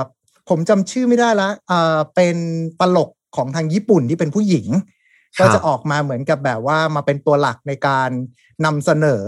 [0.48, 2.36] ผมจำชื่อไม่ได้ละอ่าเป็น
[2.80, 4.66] ตลกของทางญี่ปุ่นที่เป็นผู้หญิง
[5.40, 8.10] ก็จะออกมาเหมือนกับแบบว่ามาเป็นตัวหลักในการ
[8.64, 9.24] นำเสนอ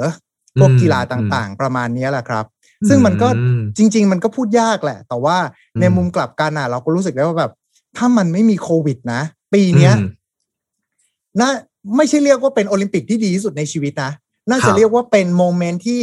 [0.60, 2.46] พวกอืมกีฬาต่างๆ ประมาณนี้แหละครับ
[2.88, 5.36] ซึ่งมันก็อืมจริง ๆ มันก็พูดยากแหละ แต่ว่า
[5.80, 7.52] ในอืมมุมกลับกันอะ เราก็รู้สึกได้ว่าแบบ
[7.96, 9.20] ถ้ามันไม่มีโควิดนะ
[9.54, 10.08] ปีเนี้ยอืม
[11.40, 11.50] น่า
[11.96, 14.12] ไม่ใช่เรียกว่าเป็นโอลิมปิกที่ดีที่สุดในชีวิตนะ
[14.50, 16.02] น่าครัจะบเรียกว่าเป็นโมเมนต์ที่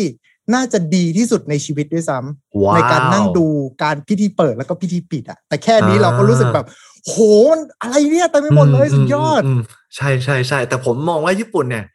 [0.53, 3.45] น่าจะดีที่สุดในชีวิตด้วยซ้ำว้าวในการนั่งดู
[3.83, 6.67] การพิธีเปิดแล้วก็พิธีปิดอะแต่แค่นี้อ่าเราก็รู้สึกแบบ
[7.07, 7.15] โห
[7.51, 9.59] มันอะไรเนี่ยเต็มไปหมดเลยสุดยอดมม
[9.95, 11.85] ใช่ใช่ใช่แต่ผมมองว่าญี่ปุ่นเนี่ย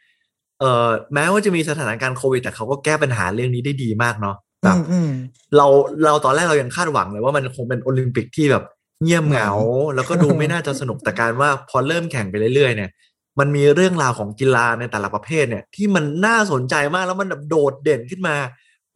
[0.60, 4.36] เอ่อแม้ว่าจะมีสถานการณ์โควิด แต่เขาก็แก้ปัญหาเรื่องนี้ได้ดีมากเนาะ
[4.68, 5.10] แบแบบอืมอืม
[5.56, 5.66] เรา
[6.04, 8.64] เราตอนแรกเรายังคาดหวังเลยว่ามันคงเป็นโอลิมปิกที่แบบ
[9.02, 9.50] เงียบเหงา
[9.94, 12.90] แล้วก็ดูไม่น่าจะสนุกแต่การว่าพอเริ่มแข่งไปเรื่อยๆเนี่ย
[13.38, 18.36] มันมีเรื่องราวของกีฬาในแต่ละประเภทเนี่ยที่มันน่าสนใจมากแล้วมันแบบโดดเด่นขึ้นมา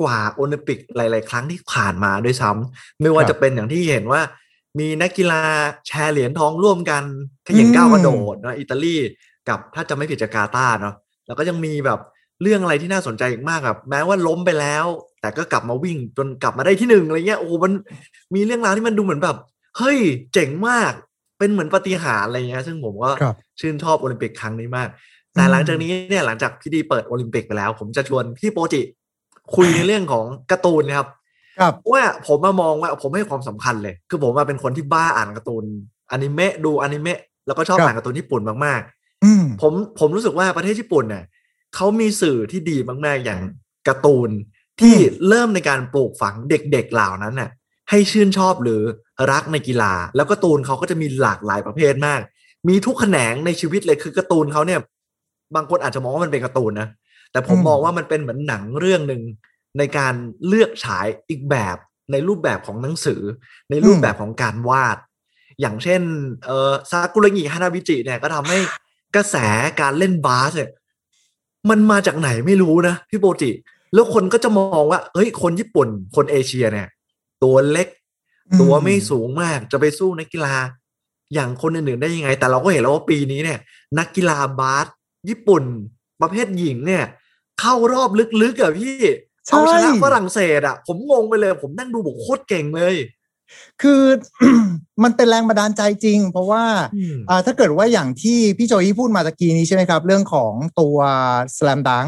[0.01, 4.21] กว่าโอลิมปิกหลาย ๆ ครั้งที่ผ่านมาด้วยซ้ำไม่ว่าครับจะเป็นอย่างที่เห็นว่า
[4.79, 5.43] มีนักกีฬา
[5.87, 7.03] แชร์เหรียญทองร่วมกัน
[7.47, 8.97] ขย่งก้าวกระโดดเนอะอิตาลี
[9.49, 10.95] กับถ้าจะไม่ผิดจากกาตาร์เนาะ
[11.27, 12.01] แล้วก็ยังมีแบบ
[12.43, 14.87] เรื่องอะไรที่น่าสนใจอีกมากแบบแม้ว่าล้มไปแล้ว
[15.21, 17.73] แต่ก็กลับมาวิ่งจนกลับมาได้ที่หนึ่งอะไรเงี้ยโอ้โหมัน
[18.35, 19.37] มีเรื่องราวที่มันดูเหมือนแบบ
[19.79, 19.99] เฮ้ย
[20.33, 20.93] เจ๋งมาก
[21.39, 24.89] เป็นเหมือนปาฏิหารย์อะไรเงี้ยซึ่งผมก็ครับชื่นชอบโอลิมปิกครั้งนี้มาก
[25.35, 28.81] แต่หลังจากนี้เนี่ยหลังจากพี่ดีเปิดโอลิมปิกไปแล้ว ผมจะชวนพี่โปจิ
[29.55, 31.09] คุยในเรื่องของการ์ตูนนะครับ
[31.61, 35.65] ครับว่าผมมามองว่าผมให้ความสำคัญเลย คือผมมาเป็นคนที่บ้าอ่านการ์ตูน
[36.11, 41.23] อนิเมะดูอนิเมะแล้วก็ชอบครับอ่านการ์ตูนญี่ปุ่นมากๆอืมผมผมรู้สึกว่าประเทศญี่ปุ่นเนี่ย
[41.75, 43.41] เขามีสื่อที่ดีมาก ๆ อย่าง
[43.89, 44.31] การ์ตูน
[44.81, 44.95] ที่
[45.29, 47.51] เริ่มในการปลูกฝังเด็กๆเหล่านั้นน่ะ
[47.91, 48.83] ให้ชื่นชอบหรือ
[49.31, 52.21] รักในกีฬา แล้วการ์ตูนเขาก็จะมีหลากหลายประเภทมาก
[52.69, 54.81] มีทุกแขนงในชีวิตเลยคือการ์ตูนเขาเนี่ย
[55.55, 56.89] บางคนอาจจะมองว่ามันเป็นการ์ตูนนะ
[57.33, 59.23] แต่ผมอืมมองว่ามันเป็นเหมือนหนังเรื่องหนึ่ง
[59.79, 60.15] ในการ
[60.47, 61.77] เลือกฉายอีกแบบ
[62.13, 63.23] ในรูปแบบของหนังสือ
[63.71, 64.99] ในรูปแบบของการวาด
[65.61, 66.03] อย่างเช่น
[66.47, 68.59] เออซากุระงิฮานาบิจิเนี่ยก็ทำให้
[69.17, 69.37] กระแส
[69.81, 70.71] การเล่นบาสเนี่ย
[71.71, 73.51] มันมาจากไหนไม่รู้นะพี่โบจิ
[73.95, 76.89] แล้วคนก็จะมองว่า เฮ้ย คนญี่ปุ่น คนเอเชียเนี่ย
[77.43, 77.89] ตัวเล็ก
[78.61, 80.55] ตัวไม่สูงมากจะไปสู้นักกีฬา
[81.35, 83.59] อย่างคนอื่นๆได้ยังไง แต่เราก็เห็นแล้วว่าปีนี้เนี่ย
[83.99, 84.87] นักกีฬาบาส
[85.29, 85.65] ญี่ปุ่น
[86.21, 87.05] ประเภทหญิงเนี่ย
[87.61, 88.11] เข้ารอบ
[88.43, 88.97] ลึกๆอะพี่
[89.47, 92.95] ใช่เอาชนะฝรั่งเศสอะผมงงไปเลย ผมนั่งดูบอกโคตรเก่งเลย
[93.83, 94.03] คือ
[95.03, 96.65] มันเป็นแรงบันดาลใจจริง เพราะว่า
[97.29, 100.97] อ่าถ้าเกิดว่าอย่างที่พี่โจยี่พูดมาตะกี้นี้ใช่ไหมครับ เรื่องของตัว
[101.57, 102.07] สแลมดัง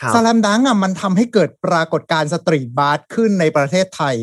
[0.00, 4.16] ครับสแลมดังอะมันทำให้เกิดปรากฏการณ์สตรีทบาสขึ้นในประเทศไทย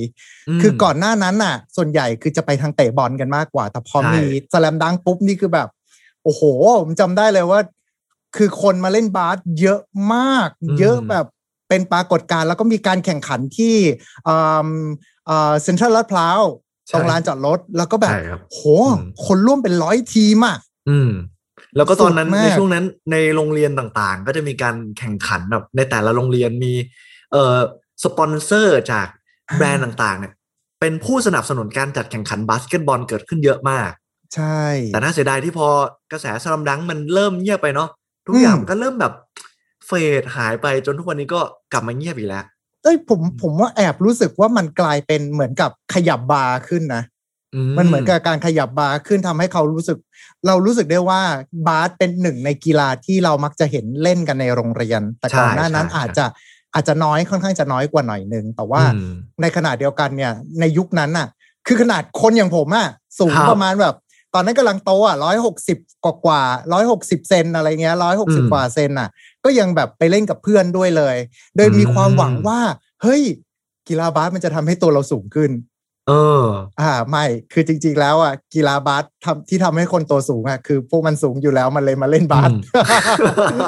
[0.58, 5.68] มคือก่อนหน้านั้นน่ะ ส่วนใหญ่คือจะไปทางเตะบอลกันมากกว่า แต่พอใช่มีสแลมดังปุ๊บนี่คือแบบ
[6.24, 6.42] โอ้โห
[6.82, 7.60] ผมจำได้เลยว่า
[8.38, 9.82] คือคนมาเล่นบาสเยอะ
[10.14, 11.26] มาก เยอะแบบ
[11.72, 13.76] เป็นปรากฏการณ์แล้วก็มีการแข่งขันที่
[14.28, 14.68] อ่า
[15.30, 16.42] อ่าเซ็นทรัลลาดพร้าว
[16.94, 20.58] ตรงลานจอดรถแล้วก็แบบใช่ครับโหอืมคนร่วมเป็นร้อยทีมอะ
[20.90, 21.12] อืม
[21.76, 26.74] แล้วก็ตอนนั้นสุดมากในช่วงนั้นในโรงเรียนต่างๆ ก็จะมีการแข่งขันแบบในแต่ละโรงเรียนมี
[27.32, 27.58] เอ่อ
[28.04, 29.08] สปอนเซอร์จาก
[29.58, 30.34] แบรนด์ต่างๆ เนี่ย
[30.80, 33.92] เป็นผู้สนับสนุนการจัดแข่งขันบาสเกตบอลเกิดขึ้นเยอะมาก
[34.36, 34.62] ใช่
[34.94, 35.68] แต่น่าเสียดายที่พอ
[36.12, 37.90] กระแส Slam Dunk มันเริ่มเงียบไปเนาะ
[38.26, 41.42] ทุกอืมอย่างมันก็เริ่มแบบ fade หายไปจนทุกวันนี้ก็
[41.74, 42.46] กลับมาเงียบอีกแล้ว
[42.84, 47.04] เอ้ยผมผมว่าแอบรู้สึกว่ามันกลายเป็นเหมือนกับขยับบาร์ขึ้นนะ
[47.78, 49.98] มันเหมือนกับการขยับบาร์ขึ้นทำให้เขารู้สึก
[50.48, 51.22] เรารู้สึกได้ว่า
[51.68, 56.26] บาสเป็นหนึ่งในกีฬาที่เรามักจะเห็นเล่นกันในโรงเรียน แต่ก่อนหน้านั้นใช่ใช่อาจจะ
[56.74, 61.28] อาจจะน้อยค่อนข้างจะน้อยกว่าหน่อยหนึ่งแต่ว่าอืมในขณะเดียวกันเนี่ยในยุคนั้นน่ะ
[61.68, 62.88] คือขนาดคนอย่างผมอะ
[63.20, 63.96] สูงครับประมาณแบบ
[64.34, 66.42] ตอนนั้นกำลังโตอะร้อยหกสิบกว่ากว่า
[66.74, 69.10] ร้อยหกสิบเซนอะไรเงี้ยร้อยหกสิบกว่าเซนอะ
[69.46, 71.16] ก็ยังแบบไปเล่นกับเพื่อนด้วยเลย
[71.58, 72.60] โดยมีความหวังว่า
[73.02, 73.22] เฮ้ย
[73.88, 75.52] กีฬาบาสมันจะทำให้ตัวเราสูงขึ้น
[76.08, 76.46] เออ
[76.82, 82.52] อ่า ไม่ คือจริง ๆ แล้วอะ กีฬาบาสทำที่ทำให้คนตัวสูงอะ คือพวกมันสูงอยู่แล้วมันเลยมาเล่นบาส
[83.50, 83.56] อื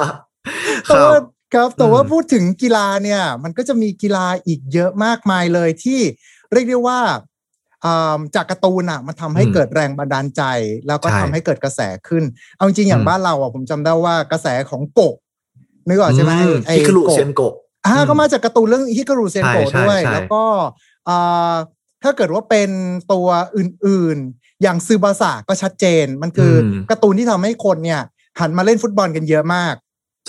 [0.88, 1.16] คแต่รัว่าบ
[1.54, 6.00] ครับ แต่ว่าอืมพูดถึงกีฬาเนี่ย มันก็จะมีกีฬาอีกเยอะมากมายเลยที่
[6.52, 7.00] เรียกได้ว่า
[7.84, 10.42] อ่าจากการ์ตูนอะมันทำให้อืมเกิดแรงบันดาลใจ
[10.86, 12.24] แล้วก็ใช่ทำให้เกิดกระแสขึ้น
[12.56, 15.14] เอาจริงๆอย่างอืมบ้านเราอะผมจำได้ว่ากระแสของโกะ
[15.88, 17.54] นึกออกใช่ไหมอืไอ้ฮิคารุโกะเซียนโกะ
[17.86, 20.42] อ่าอืมก็มาจากการ์ตูนเรื่องฮิการุเซนโกะใช่ใช่ด้วยใช่แล้วก็
[21.08, 21.54] อ่า
[22.02, 22.70] ถ้าเกิดว่าเป็น
[23.12, 28.00] ตัวอื่นๆ อย่างซูบาสะก็ชัดเจน มันคืออมการ์ตูนที่ทำให้คนเนี่ย
[28.40, 29.74] หันมาเล่นฟุตบอลกันเยอะมาก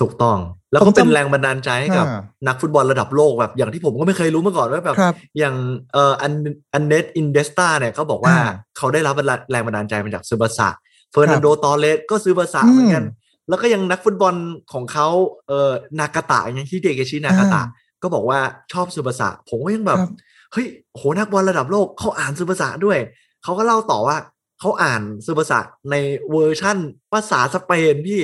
[0.01, 0.37] ถูกต้อง
[0.71, 5.55] แล้วผก็มเป็นจำแรงบันดาลใจให้กับอ่านักฟุตบอลระดับโลกแบบอย่างที่ผมก็ไม่เคยรู้มาก่อนว่าแบบครับอย่าง
[5.93, 6.31] เอ่ออัน
[6.73, 9.15] อันเนตอินเดสตาเนี่ยเขาบอกว่าอ่าเขาได้รับ
[9.51, 10.69] แรงบันดาลใจมาจากซูบาสะ
[11.11, 13.05] เฟอร์นันโดตอเลสก็ซูบาสะอืมเหมือนกัน
[13.49, 14.35] แล้วก็ยังนักฟุตบอล
[14.73, 15.07] ของเขา
[15.47, 18.39] เอ่อนากาตะอย่างที่เดเกชินากาตะอ่าก็บอกว่า
[18.73, 20.09] ชอบซูบาสะผมก็ยังแบบครับ
[20.53, 22.99] เฮ้ยโหนักบอลระดับโลกเขาอ่านซูบาสะด้วย
[23.43, 24.17] เขาก็เล่าต่อว่า
[24.59, 25.59] เขาอ่านซูบาสะ
[25.91, 25.95] ใน
[26.31, 26.77] เวอร์ชั่น
[27.11, 28.21] ภาษาสเปนพี่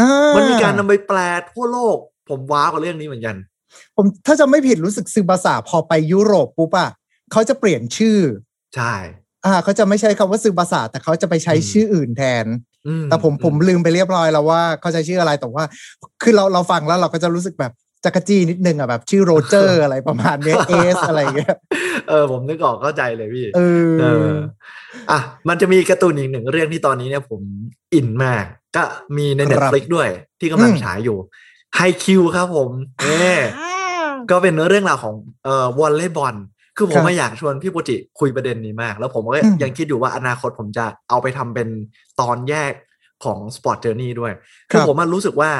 [0.00, 1.18] อ่ามันมีการนำไปแปล
[1.50, 1.96] ทั่วโลก
[2.28, 3.36] ผมว้าวกับเรื่องนี้เหมือนกัน
[3.96, 6.90] ผมถ้าจำไม่ผิดรู้สึกซูบาสะพอไปยุโรปปุ๊บอะ
[7.32, 8.18] เขาจะเปลี่ยนชื่อ
[8.76, 8.94] ใช่
[9.46, 12.44] อ่าเขาจะไม่ใช้คำว่าซูบาสะแต่เขาจะไปใช้อืมชื่ออื่นแทน
[12.77, 12.77] อื
[13.10, 15.64] แต่ผมผมลืมไปเรียบร้อยแล้วว่าเขาใช้ชื่ออะไรแต่ว่า
[16.22, 17.72] คือเราเราฟังแล้วเราก็จะรู้สึกแบบ
[18.04, 21.56] จั๊กจี้นิดนึงอะแบบชื่อโรเจอร์อะไรประมาณเนี้ยเอสอะไรอย่างเงี้ย
[22.08, 23.60] เออผมนึกออกเข้าใจเลยพี่เอ
[24.00, 24.38] เอออ
[25.10, 27.40] อะมันจะมีการ์ตูนอีกหนึ่งเรื่องที่ตอนนี้เนี่ยผม
[27.94, 28.44] อินมาก
[28.76, 28.84] ก็
[29.16, 30.08] มีในครับ Netflix ด้วย
[30.40, 31.16] ที่กำลังอืมฉายอยู่
[31.76, 32.70] ไฮคิวครับผม
[33.04, 33.34] เน่
[34.30, 36.34] ก็เป็นเรื่องราวของเอ่อวอลเลย์บอล
[36.78, 41.68] คือผครัมบไม่อยากชวนพี่โปจิคุยประเด็นนี้มาก แล้วผมก็อืมยังคิดอยู่ว่าอนาคตผมจะเอาไปทำเป็น
[42.20, 42.72] ตอนแยก
[43.24, 45.50] ของ Sport Journey ด้วยครับคือผมมันรู้สึกว่า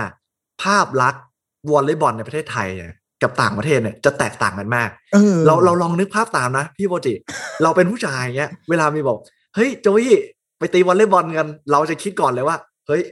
[0.62, 1.22] ภาพลักษณ์
[1.70, 7.14] วอลเลย์บอลในประเทศไทยเนี่ยกับต่างประเทศเนี่ยจะแตกต่างกันมากเออเราเราลองนึกภาพตามนะ พี่โปรจิ
[7.62, 9.18] เราเป็นผู้ชายเงี้ย เวลามีบอก
[9.54, 10.18] เฮ้ยโจยี่
[10.59, 13.02] ไปตีวอลเลย์บอลกัน เราจะคิดก่อนเลยว่า เฮ้ย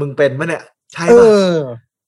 [0.00, 1.56] มึงเป็นปะเนี่ย ใช่เอปะอ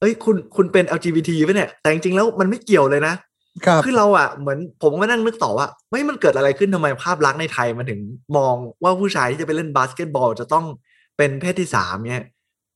[0.00, 3.14] เอ้ยคุณคุณเป็น LGBT ปะเนี่ย แต่จริงๆแล้วมันไม่เกี่ยวเลยนะ
[3.64, 8.00] ครับคือเราอะเหมือนผมก็นั่งนึกต่อว่าไม่มันเกิดอะไรขึ้นทำไมภาพลักษณ์ในไทยมันถึง
[8.36, 10.64] มองว่าผู้ชายที่จะไปเล่นบาสเกตบอลจะต้อง
[11.16, 12.26] เป็นเพศที่สามเนี่ย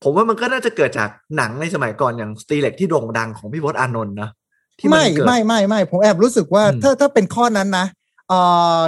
[0.03, 4.31] ผมว่ามันก็น่าจะเกิดจากหนังในสมัยก่อนอย่างสตีเล็กที่โด่งดังของพี่พศอานนท์นะ
[4.79, 7.87] ที่นไม่เกิดไม่ไม่ไม่ผมแอบรู้สึกว่าอืมถ้าถ้าเป็นข้อนั้นนะ
[8.29, 8.41] เอ่
[8.79, 8.81] อ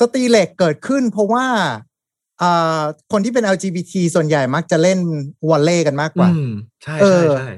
[0.00, 1.46] สตรีเหล็กเกิดขึ้น เพราะว่า
[2.42, 2.80] อ่า
[3.12, 4.98] คนที่เป็น LGBT ส่วนใหญ่มักจะเล่น
[5.48, 6.50] วอลเลย์กันมากกว่าอืม
[6.82, 7.50] ใช่เอใช่อใช่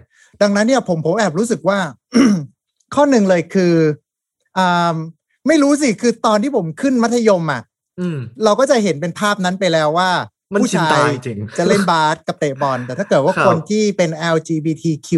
[0.43, 1.79] ดังนั้นเนี่ยผมผมแอบรู้สึกว่า
[2.95, 3.75] ข้อหนึ่งเลยคือ
[4.59, 4.97] อ่า
[5.47, 7.63] ไม่รู้สิคือตอนที่ผมขึ้นมัธยมอะ
[8.01, 10.11] อืมเราก็จะเห็นเป็นภาพนั้นไปแล้วว่า
[10.53, 15.09] มันผู้ชินชาตายจริงจะเล่นบาสกับเตะบอล แต่ถ้าเกิดว่าครับคนที่เป็น LGBTQ+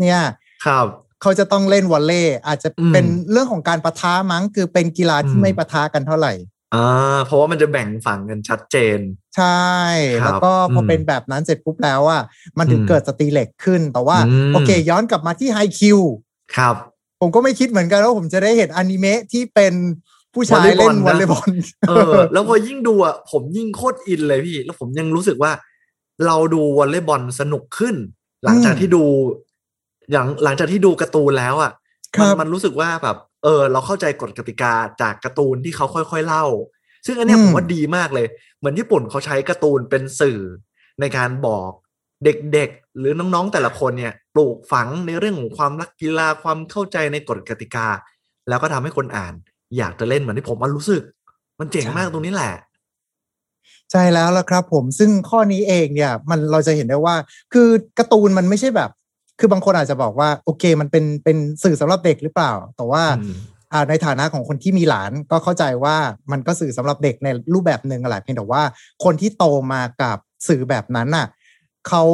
[0.00, 0.20] เนี่ย
[0.66, 0.86] ครับ
[1.22, 6.32] เขาจะต้องเล่นวอลเลย์อาจจะเป็นอืมเรื่องของการประทะมั้ง คือเป็นกีฬาอืที่มไม่ประทะกันเท่าไหร่
[6.74, 8.98] อ่าเพราะว่ามันจะแบ่งฝั่งกันชัดเจน
[9.36, 9.68] ใช่
[10.22, 12.22] ครับแล้วก็พออมเป็นแบบนั้นเสร็จปุ๊บแล้วอะ
[12.58, 15.98] มันถึงอืมเกิดสตรีเหล็กขึ้นแต่ว่าอืมโอเค ย้อนกลับมาที่ไฮคิว
[16.56, 16.76] ครับ
[17.24, 19.74] ผมก็ไม่คิดเหมือนกันว่าผมจะได้เห็นอนิเมะที่เป็น
[20.34, 21.56] ผู้ชายเล่นววออลลเลเลย์ย์บบออลล
[21.88, 25.52] เออ แล้วพอยิ่งดูอะผมยิ่งโคตรอินเลยพี่ แล้วผมยังรู้สึกว่า
[26.26, 27.96] เราดูวอลเลย์บอลสนุกขึ้น
[28.44, 29.04] หลังจากอืมที่ดู
[30.10, 31.72] อย่างหลังจากที่ดูการ์ตูนแล้วอะ
[32.16, 36.44] ครัมันมันรู้สึกว่าแบบเออ เราเข้าใจกฎกติกาจากการ์ตูนที่เขาค่อยๆเล่า
[37.06, 38.26] ซึ่งอันเนี้ยอืมผมว่าดีมากเลย
[38.58, 40.40] เหมือนญี่ปุ่นเขาใช้การ์ตูนเป็นสื่อ
[41.00, 41.70] ในการบอก
[42.24, 47.86] เด็กๆ หรือน้องๆแต่ละคนเนี่ย ปลูกฝังในเรื่องของความรักกีฬาความเข้าใจในกฎกติกา
[48.48, 49.34] แล้วก็ทำให้คนอ่าน
[49.76, 51.02] อยากจะเล่นเหมือนที่ผมมันรู้สึก
[51.60, 52.54] มันเจ๋งมากตรงนี้แหละ
[53.90, 57.16] ใช่แล้วละครับ ผมซึ่งข้อนี้เองเนี่ย มันเราจะเห็นได้ว่า
[57.52, 57.68] คือ
[57.98, 58.90] การ์ตูนมันไม่ใช่แบบ
[59.40, 63.34] คือบางคนอาจจะบอกว่า โอเค มันเป็นเป็นสื่อสำหรับเด็กหรือเปล่า แต่ว่าอืม
[63.72, 65.96] อ่าในฐานะของคนที่มีหลานก็เข้าใจว่า
[66.32, 68.62] มันก็สื่อสำหรับเด็กในรูปแบบหนึ่งแหละเพียงแต่ว่า
[69.04, 70.18] คนที่โตมากับ
[70.48, 71.26] สื่อแบบนั้นน่ะ
[71.88, 72.04] เขา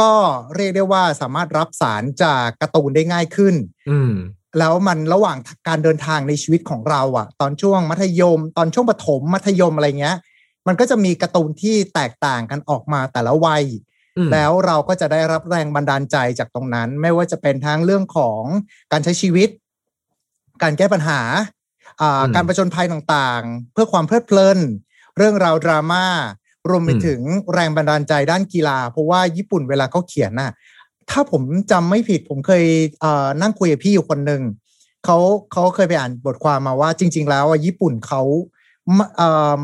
[0.00, 0.12] ก็
[0.56, 3.54] เรียกได้ว่าสามารถรับสารจากการ์ตูนได้ง่ายขึ้น
[3.90, 4.12] อืม
[4.58, 5.36] แล้วมันระหว่าง
[5.68, 10.16] การเดินทางในชีวิตของเราอะตอนช่วงมัธยม ตอนช่วงประถมมัธยมอะไรเงี้ย
[10.66, 13.64] มันก็จะมีการ์ตูนที่แตกต่างกันออกมาแต่ละวัย
[14.16, 18.42] อืมแล้วเราก็จะได้รับแรงบันดาลใจจากตรงนั้น ไม่ว่าจะเป็นทั้งเรื่องของ
[18.92, 19.48] การใช้ชีวิต
[20.62, 21.20] การแก้ปัญหา
[22.00, 24.58] อ่าอืมการประจนภัยต่างๆ เพื่อความเพลิดเพลิน
[25.16, 26.06] เรื่องราวดราม่า
[26.68, 27.20] รวมไปอืมถึง
[27.52, 30.50] แรงบันดาลใจด้านกีฬา เพราะว่าญี่ปุ่นเวลาเขาเขียนน่ะ
[31.10, 32.64] ถ้าผมจำไม่ผิดผมเคย
[33.00, 34.42] เอ่อนั่งคุยกับพี่อยู่คนหนึ่ง
[35.04, 35.18] เขา
[35.52, 38.22] เขาเคยไปอ่านบทความมาว่าจริง ๆ แล้วอะญี่ปุ่นเขา
[38.98, 39.62] มเอิ่ม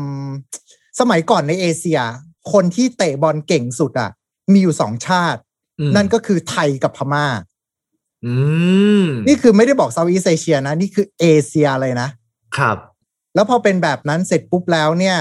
[0.99, 1.99] สมัยก่อนในเอเชีย
[2.53, 4.09] คนที่เตะบอลเก่งสุดอะ
[4.51, 5.39] มีอยู่สองชาติ
[5.79, 7.25] อืมนั่นก็คือไทยกับพม่า
[8.25, 8.33] อื
[9.03, 12.09] มนี่คือไม่ได้บอกเซาท์อีสเอเชียนะ นี่คือเอเชียเลยนะ
[12.57, 12.77] ครับ
[13.35, 15.17] แล้วพอเป็นแบบนั้นเสร็จปุ๊บแล้วเนี่ย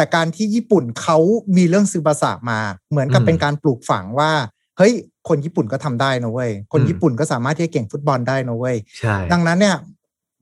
[0.00, 1.18] แต่การที่ญี่ปุ่นเขา
[1.56, 2.60] มีเรื่องซึบาสะมา
[2.90, 4.30] เหมือนกับอืมเป็นการปลูกฝังว่า
[4.78, 4.92] เฮ้ย
[5.28, 9.76] คนญี่ปุ่นก็ทำได้นะเว้ย คนอืมญี่ปุ่นก็สามารถที่จะเก่งฟุตบอลได้นะเว้ยใช่ดังนั้นเนี่ย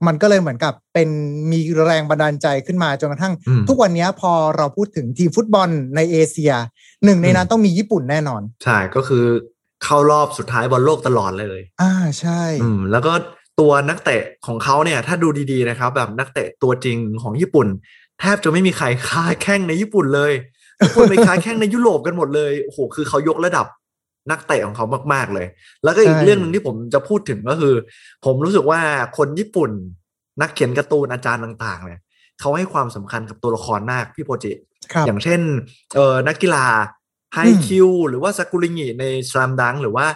[0.06, 1.08] มันก็เลยเหมือนกับเป็น
[1.50, 6.52] มีแรงบันดาลใจขึ้นมาจนกระทั่งอืมทุกวันนี้พอเราพูดถึงทีมฟุตบอลในเอเชีย
[7.04, 9.24] หนึ่งในนั้นอืมต้องมีญี่ปุ่นแน่นอน ใช่ก็คือ
[9.84, 13.12] เข้ารอบสุดท้ายบอลโลกตลอดเลย อ่าใช่อืมแล้วก็
[13.60, 17.68] ตัวนักเตะของเขาเนี่ยถ้าดูดีๆนะครับ แบบนักเตะตัวจริงของญี่ปุ่น
[18.20, 20.32] แทบจะไม่มีใครค้าแข้งในญี่ปุ่นเลย
[20.78, 23.66] ทุกคนไปค้าแข้งในยุโรปกันหมดเลยโอ้โหคือเขายกระดับ
[24.30, 25.46] นักเตะของเขามาก ๆเลย
[25.84, 27.74] แล้วก็อีกเรื่องหนึ่งที่ผมจะพูดถึงก็คือ
[28.24, 28.80] ผมรู้สึกว่า
[29.18, 29.70] คนญี่ปุ่น
[30.40, 32.00] นักเขียนการ์ตูนอาจารย์ต่างๆเนี่ย
[32.40, 34.52] เขาให้ความสำคัญกับตัวละครมากพี่โปรจิ
[34.92, 35.40] ครับอย่างเช่น
[35.94, 36.64] เออนักกีฬา
[37.34, 40.06] ไฮอืมคิวหรือว่าซากุริงิในสลามดังหรือว่า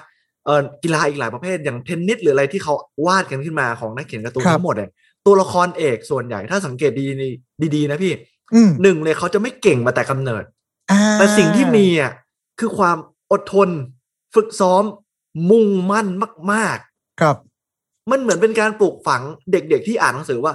[0.44, 2.74] เออกีฬาอีกหลายประเภทอย่างเทนนิสหรืออะไรที่เขา
[3.06, 4.90] วาดกันขึ้นมาของนักเขียนการ์ตูนครับทั้งหมดเนี่ย
[5.26, 8.12] ตัวละครเอกส่วนใหญ่ถ้าสังเกตดีๆดีๆนะพี่
[8.54, 10.44] อืมหนึ่งเลยเขาจะไม่เก่งมาแต่กำเนิด
[10.90, 12.12] อ่าแต่สิ่งที่มีอะ
[12.58, 12.96] คือความ
[13.32, 13.68] อดทน
[14.35, 14.82] ฝึกซ้อม
[15.50, 16.06] มุ่งมั่น
[16.52, 16.78] มาก
[17.20, 20.52] ครับๆมันเหมือนเป็นการปลูกฝังเด็กๆที่อ่านหนังสือว่า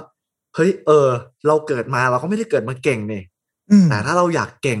[0.54, 1.08] เฮ้ยเออ
[1.46, 3.22] เราเกิดมาเราก็ไม่ได้เกิดมาเก่งนี่
[3.70, 4.80] อืมแต่ถ้าเราอยากเก่ง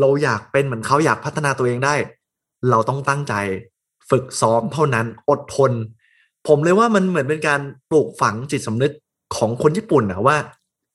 [0.00, 1.94] เราอยากเป็นเหมือนเขาอยากพัฒนาตัวเองได้
[2.70, 3.34] เราต้องตั้งใจ
[4.10, 5.72] ฝึกซ้อมเท่านั้นอดทน
[6.48, 8.92] ผมเลยว่ามันเหมือนเป็นการปลูกฝังจิตสำนึก
[9.36, 10.36] ของคนญี่ปุ่นนะว่า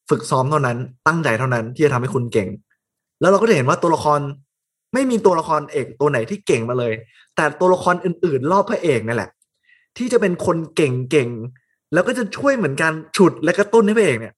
[0.10, 2.50] ฝึกซ้อมเท่านั้นตั้งใจเท่านั้นที่จะทำให้คุณเก่ง
[3.22, 4.20] แล้วเราก็จะเห็นว่าตัวละคร
[4.94, 6.94] ไม่มีตัวละครเอกตัวไหนที่เก่งมาเลย
[7.36, 9.30] แต่ตัวละครอื่น ๆ รอบพระเอกนั่นแหละ
[9.98, 14.34] ที่จะเป็นคนเก่งๆแล้วก็จะช่วยเหมือนกันฉุดและกระตุ้นให้พระเอกเนี่ย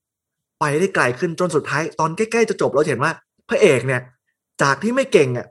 [0.60, 3.12] ไปได้ไกลขึ้นจนสุดท้าย ตอนใกล้ๆจะจบเราเห็นว่า
[3.50, 4.02] พระเอกเนี่ย
[4.62, 5.48] จากที่ไม่เก่งอะ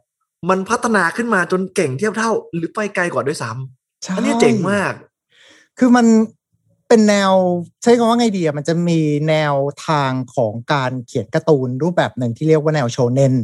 [0.51, 4.93] มันพัฒนาขึ้นมาจนเก่งเทียบเท่า หรือไปไกลกว่าด้วยซ้ำใช่อันนี้เจ๋งมาก
[5.79, 6.07] คือมัน
[6.91, 7.33] เป็นแนว
[7.83, 9.55] ใช้คำว่าไงดีอะมันจะมีแนว
[9.89, 13.35] ทางของการเขียนการ์ตูนรูปแบบหนึ่งที่เรียกว่าแนวโชเนน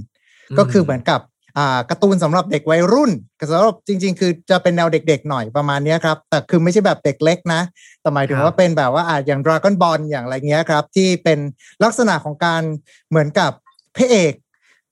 [0.58, 1.20] ก็คือเหมือนกับ
[1.58, 3.10] อ่าการ์ตูนสำหรับเด็กวัยรุ่น
[3.50, 7.60] สำหรับจริง ๆ คือจะเป็นแนวเด็กๆหน่อยประมาณเนี้ยครับ แต่คือไม่ใช่แบบเด็กเล็กนะ
[8.00, 11.38] แต่หมายถึงครับว่าเป็นแบบว่าอาอย่าง Dragon Ball อย่างไรเงี้ยครับ ที่เป็น
[11.84, 12.62] ลักษณะของการ
[13.08, 13.52] เหมือนกับ
[13.96, 14.32] พระเอก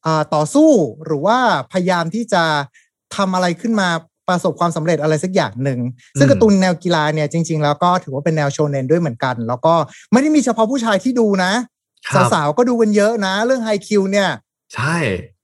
[0.07, 0.71] อ่าต่อสู้
[1.05, 1.39] หรือว่า
[1.73, 2.45] พยายามที่จะ
[3.17, 3.89] ทำอะไรขึ้นมา
[4.29, 5.79] ประสบความสำเร็จอะไรสักอย่างหนึ่ง
[6.19, 9.75] ซึ่งอืมการ์ตูนแนวกีฬาเนี่ยจริง ๆ แล้วก็ถือว่าเป็นแนวโชเนนด้วยเหมือนกัน แล้วก็
[10.13, 11.53] ไม่ได้มีเฉพาะผู้ชายที่ดูนะ
[12.15, 14.29] ครับสาวๆก็ดูกันเยอะนะ เรื่องไฮคิวเนี่ย
[14.75, 14.97] ใช่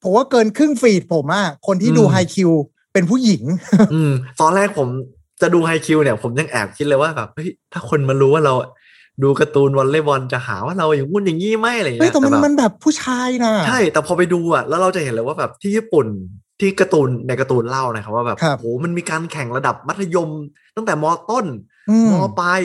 [0.02, 2.50] ผมว่าเกินครึ่งฟีดผมอะคนที่ดูอืมไฮคิว
[2.92, 3.42] เป็นผู้หญิง
[3.94, 4.88] อืมตอนแรกผม
[5.40, 8.54] จะดูไฮคิวเนี่ย ผมยังแอบคิดเลยว่าแบบเฮ้ยถ้าคนมารู้ว่าเรา
[9.22, 16.06] ดูการ์ตูนวอลเลย์บอลจะหาว่าเราอย่างงู้นอย่างงี้ไหมอะไรอย่างเฮ้ยเงี้ยแต่มันแบบมันแบบผู้ชายนะใช่ แต่พอไปดูอะแล้วเราจะเห็นเลยว่าแบบที่ญี่ปุ่น
[16.60, 20.30] ที่การ์ตูนในการ์ตูนเล่านะครับ ว่าแบบครับโหมันมีการแข่งระดับมัธยม
[20.76, 21.46] ตั้งแต่ม.ต้น
[21.90, 22.60] อืมม.ปลาย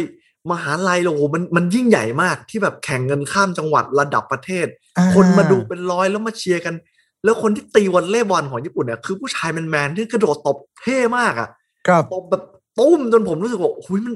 [0.52, 6.76] มหาลัยโอ้โหมันมันยิ่งใหญ่มากที่แบบแข่งกันข้ามจังหวัดระดับประเทศอ่ะคนมาดูเป็นร้อยแล้วมาเชียร์กัน
[7.24, 11.50] แล้วคนที่ตีวอลเลย์บอลของญี่ปุ่นเนี่ยคือผู้ชายแมนๆที่กระโดดตบเท่มากอะ
[11.88, 12.44] ครับตบแบบ
[12.80, 14.16] ตุ้มจนผมรู้สึกว่าโอ้ยมัน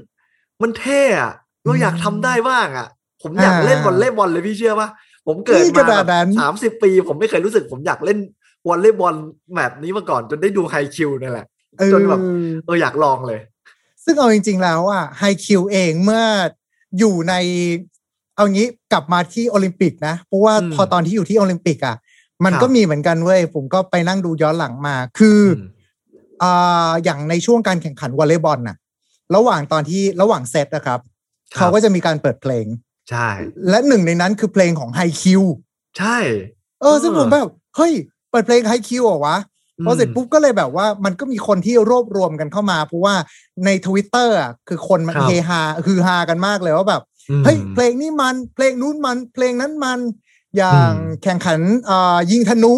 [0.62, 1.34] มันเท่อะ
[1.66, 2.88] เราอยากทำได้บ้างอะ
[3.22, 4.90] ผมอยากเล่นอ่าวอลเลย์บอลเลยพี่เชื่อปะ
[5.28, 8.20] ผมเกิดนี่กมาระดาษนั้นสามสิบปี ผมไม่เคยรู้สึก ผมอยากเล่น
[8.68, 9.16] วอลเลย์บอล
[9.56, 11.46] แบบนี้มาก่อนจนได้ดูไฮคิวนี่แหละ
[11.80, 12.22] เออจนแบบ
[12.66, 13.40] เอออยากลองเลย
[14.04, 16.24] ซึ่งเอาจริง ๆ แล้วอะไฮคิวเองเมื่อ
[17.00, 17.34] อยู่ใน
[18.36, 21.96] เอางี้กลับมาที่โอลิมปิกนะ เพราะว่าอืมพอตอนที่อยู่ที่โอลิมปิกอะ
[22.46, 25.68] มันครับก็มีเหมือนกันเว้ย ผมก็ไปนั่งดูย้อนหลังมา คืออม
[26.44, 28.78] อ่าอย่างในช่วงการแข่งขันวอลเลย์บอลน่ะ
[29.36, 31.00] ระหว่างตอนที่ระหว่างเซตนะครับ
[31.56, 32.66] ครับ เขาก็จะมีการเปิดเพลง
[33.10, 33.30] ใช่
[33.70, 35.42] และหนึ่งในนั้นคือเพลงของไฮคิว
[35.98, 36.18] ใช่
[36.82, 37.94] เออ ซึ่งผมแบบ เฮ้ย
[38.32, 39.38] เปิดเพลงไฮคิวเหรอวะ
[39.86, 43.16] พอเสร็จปุ๊บก็เลยแบบว่ามันก็มีคนที่รวบรวมกันเข้ามา เพราะว่า
[43.66, 50.00] ในทวิตเตอร์อะคือคนมันครับเฮฮาคือฮากันมากเลยว่าแบบอืมเฮ้ยเพลงนี้มันเพลงนู้นมันเพลงนั้นมัน
[50.58, 52.76] อย่างอืมแข่งขันเอ่อยิงธนู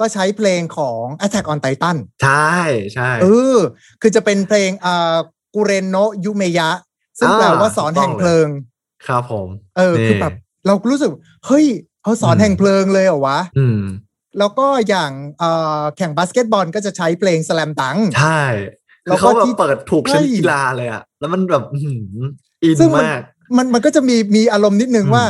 [0.00, 2.54] ก็ใช้เพลงของ Attack on Titan ใช่
[2.94, 3.56] ใช่เออ
[4.00, 5.16] คือจะเป็นเพลงเอ่อ
[5.54, 6.70] กูเรนโนยุเมยะ
[7.18, 8.48] ซึ่งอ่าแปลว่าสอนแห่งเพลิง
[9.06, 10.32] ครับผม เออ คือแบบ
[10.66, 11.10] เรารู้สึก
[11.46, 11.66] เฮ้ย
[12.02, 13.80] เขาสอนอืมแห่งเพลิงเลยเหรอวะอืม
[14.38, 18.42] แล้วก็อย่างเอ่อแข่งบาสเกตบอลก็จะใช้เพลงสแลมดังใช่
[19.06, 22.24] แล้แล้ววก็เขาแบบที่เปิดถูกชนิดใช่กีฬาเลยอะแล้วมันแบบอื้อหือ
[22.62, 23.20] อินซึ่งมันมาก
[23.56, 25.24] มันมันก็จะมีมีอารมณ์นิดนึงอืมว่า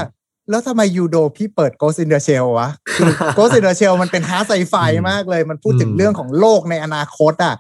[0.51, 7.55] แล้วทำไมยูโดพี่เปิด Ghost in the Shell วะคือ Ghost in the Shell มันเป็น hard sci-fi อืมมากเลย มันพูดถึงอืมเรื่องของโลกในอนาคตอะ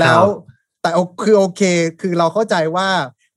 [0.00, 0.22] แล้ว
[0.82, 1.62] แต่โอคือโอเค
[2.00, 2.88] คือเราเข้าใจว่า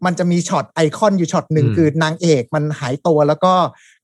[0.06, 3.54] มันจะมีช็อตไอคอนอยู่ช็อตหนึ่งอืมคือนางเอกมันหายตัวแล้วก็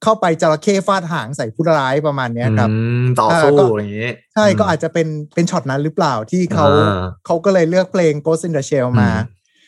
[0.04, 9.10] เข้าไปจระเข้ฟาดหางใส่ผู้ร้ายประมาณเนี้ยครับอืมต่อเออสู้ก็อย่างนี้ใช่อืมก็อาจจะเป็นเป็นช็อตนั้นหรือเปล่าที่เขาอ่าเขาก็เลยเลือกเพลง Ghost in the Shell มา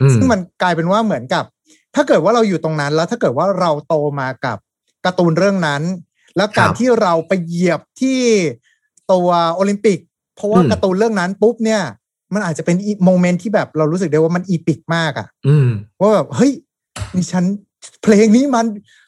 [0.01, 1.43] อืมซึ่งมันกลายเป็นว่าเหมือนกับ
[1.95, 4.57] ถ้าเกิดว่าเราอยู่ตรงนั้น แล้วถ้าเกิดว่าเราโตมากับ
[5.05, 5.81] การ์ตูนเรื่องนั้น
[6.37, 8.19] แล้วการครับที่เราไปเหยียบที่
[9.11, 9.99] ตัวโอลิมปิก
[10.35, 11.81] เพราะว่าอืมการ์ตูนเรื่องนั้นปุ๊บเนี่ย
[12.33, 16.51] มันอาจจะเป็นอีโมเมนต์ที่แบบเรารู้สึกได้ว่ามันอีปิกมากอะอืมว่าแบบเฮ้ย
[17.15, 17.43] นี่ฉัน
[18.03, 18.65] เพลงนี้มัน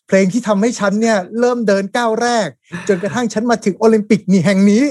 [0.08, 2.48] เพลงที่ทำให้ฉันเนี่ย เริ่มเดินก้าวแรก
[2.88, 4.84] จนกระทั่งฉันมาถึงโอลิมปิกนี่แห่งนี้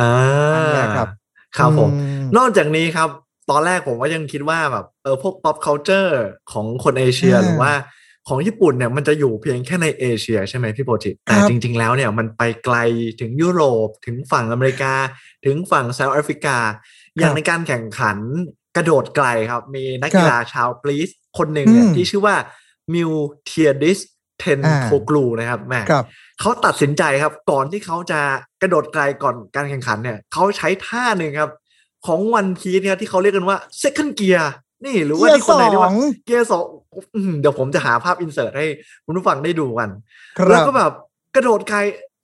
[0.00, 0.12] อ่า
[0.54, 1.08] อันเนี้ยครับ
[1.56, 3.08] ครับผมอืมนอกจากนี้ครับ
[3.50, 6.12] ตอนแรกผมก็ยังคิดว่าแบบเออพวก pop culture
[6.52, 7.72] ของคนเอเชียอ่าหรือว่า
[8.28, 12.76] ของญี่ปุ่นเนี่ยมันจะอยู่เพียงแค่ในเอเชียใช่ไหมพี่โปรจิแต่ครับจริง ๆ แล้วเนี่ยมันไปไกล
[13.20, 14.92] ถึงยุโรปถึงฝั่งอเมริกา
[15.44, 16.56] ถึงฝั่งเซาท์แอฟริกา
[17.20, 18.18] อย่างในการแข่งขัน
[18.76, 22.36] กระโดดไกลครับ มีนักกีฬาชาวกรีซคนหนึ่งเนี่ยอืมที่ชื่อว่า
[22.94, 23.10] มิล
[23.44, 23.98] เทียดิส
[24.38, 26.04] เทนอ่าโทกลูนะครับแม่ครับ
[26.40, 28.20] เขาตัดสินใจครับ ก่อนที่เขาจะ
[28.62, 31.50] กระโดดไกลก่อนการแข่งขันเนี่ยเขาใช้ท่าหนึ่งครับ
[32.06, 34.44] ของวันพีซเนี่ยที่เขาเรียกกันว่า second gear
[34.84, 36.62] นี่หรือว่าเกียที่ร์คนไหนเรียกสว่าองเกียร์สอง
[37.14, 38.66] อื้อหือเดี๋ยวผมจะหาภาพอินเสิร์ตให้
[39.04, 39.90] คุณผู้ฟังได้ดูกัน
[40.38, 40.92] ครัแล้วบก็แบบ
[41.34, 41.78] กระโดดไกล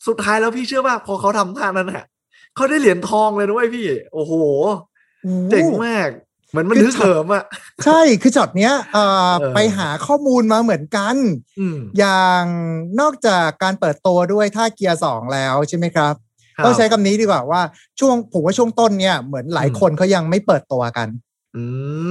[0.07, 2.05] สุดท้ายแล้วพี่เชื่อว่าพอเขาทำท่านั้นน่ะ
[2.57, 4.33] เขาได้เหรียญทองเลยนะเว้ยพี่ โอ้โห
[5.51, 6.09] เจ๋งมาก
[6.51, 7.45] เหมือนมันคือนึกเหิมอะ
[7.85, 11.17] ใช่คือช็อตเนี้ยเอ่อเออไปหาข้อมูลมาเหมือนกัน
[11.59, 12.45] อืมอย่าง
[13.01, 16.15] นอกจากการเปิดตัวด้วยท่าเกียร์สองแล้วใช่ไหมครับ
[16.57, 17.63] ครับต้องใช้คำนี้ดีกว่าว่า
[18.01, 21.09] ช่วงผมว่าช่วงต้นเนี่ย เหมือนหลายอืมคนเขายังไม่เปิดตัวกัน
[21.57, 21.63] อื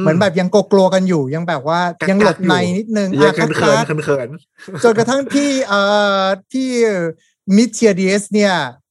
[0.02, 5.82] เหมือนแบบยังกลัวๆกันอยู่ยังแบบว่ากักๆยังหลบในอยู่นิดนึงยังอะเขินคัเขิกนเขินๆจนกระทั่งที่เอ่
[6.22, 6.24] อ
[6.54, 6.70] ที่
[7.56, 8.89] มิเทียดีสเนี่ยๆอืม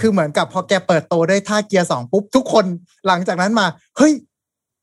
[0.00, 2.64] คือเหมือนกับพอแกเปิดตัวด้วยท่าเกียร์สองปุ๊บ ทุกคน
[3.06, 4.12] หลังจากนั้นมา เฮ้ย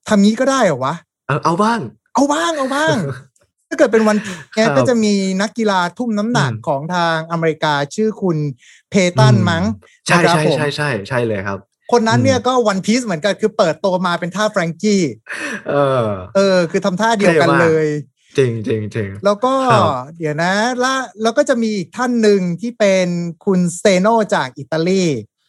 [0.07, 0.95] ทำงี้ก็ได้เหรอวะ
[1.28, 1.80] เอาเอาบ้าง
[2.13, 2.95] เอาบ้างเอาบ้าง
[3.67, 4.17] ถ้าเกิดเป็นวัน
[4.55, 8.38] แกครับก็จะมีนักกีฬาทุ่มน้ำหนักอืมของทางอเมริกาชื่อคุณ
[8.89, 9.63] เพตันมั้ง
[10.05, 11.59] ใช่นะครับใช่ผมใช่ใช่ใช่เลยครับ
[11.91, 15.01] คนนั้นเนี่ยอืมก็วันพีซเหมือนกันคือเปิดตัวมาเป็นท่าแฟรงกี้
[15.69, 16.05] เออ
[16.36, 17.88] เออ คือทำท่าเดียวกันเท่มากเลย
[18.38, 19.86] จริงจริงจริงแล้วก็ครับ
[20.18, 23.08] เดี๋ยวนะและแล้วก็จะมีอีกท่านหนึ่งที่เป็น
[23.46, 25.06] คุณเซโนจากอิตาลี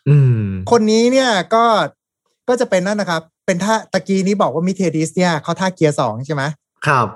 [0.09, 1.64] อืมคนนี้เนี่ยก็
[2.49, 6.43] ก็จะเป็นนั่นนะครับ เป็นท่าตะกี้นี้บอกว่ามิลเทียดิสเนี่ยเขาท่าเกียร์สองใช่ไหม
[6.87, 7.07] ครับ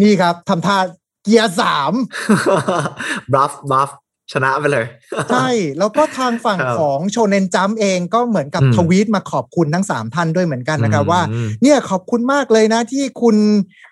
[0.00, 0.78] นี่ครับทำท่า
[1.22, 1.92] เกียร์สาม
[3.34, 3.90] บัฟบัฟ
[4.32, 4.86] ชนะไปเลย
[5.30, 5.48] ใช่
[5.78, 13.36] แล้วก็ทางฝั่งครับของโชเนนจัมป์เองก็เหมือนกับอืมทวีตมาขอบคุณทั้งสามท่านด้วยเหมือนกันนะครับว่าอืมเนี่ยขอบคุณมากเลยนะที่คุณ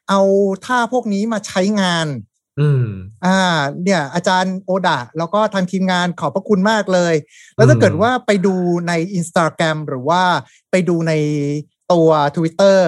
[0.09, 0.21] เอา
[0.67, 2.07] ท่าพวกนี้มาใช้งาน
[2.61, 2.85] อืม
[3.25, 3.39] อ่า
[3.83, 7.15] เนี่ย อาจารย์โอดะแล้วก็ทางทีมงานขอบพระคุณมากเลย
[7.57, 8.55] แล้วถ้าอืมเกิดว่าไปดู
[8.89, 10.23] ใน Instagram หรือว่า
[10.71, 11.13] ไปดูใน
[11.93, 12.79] ตัว Twitter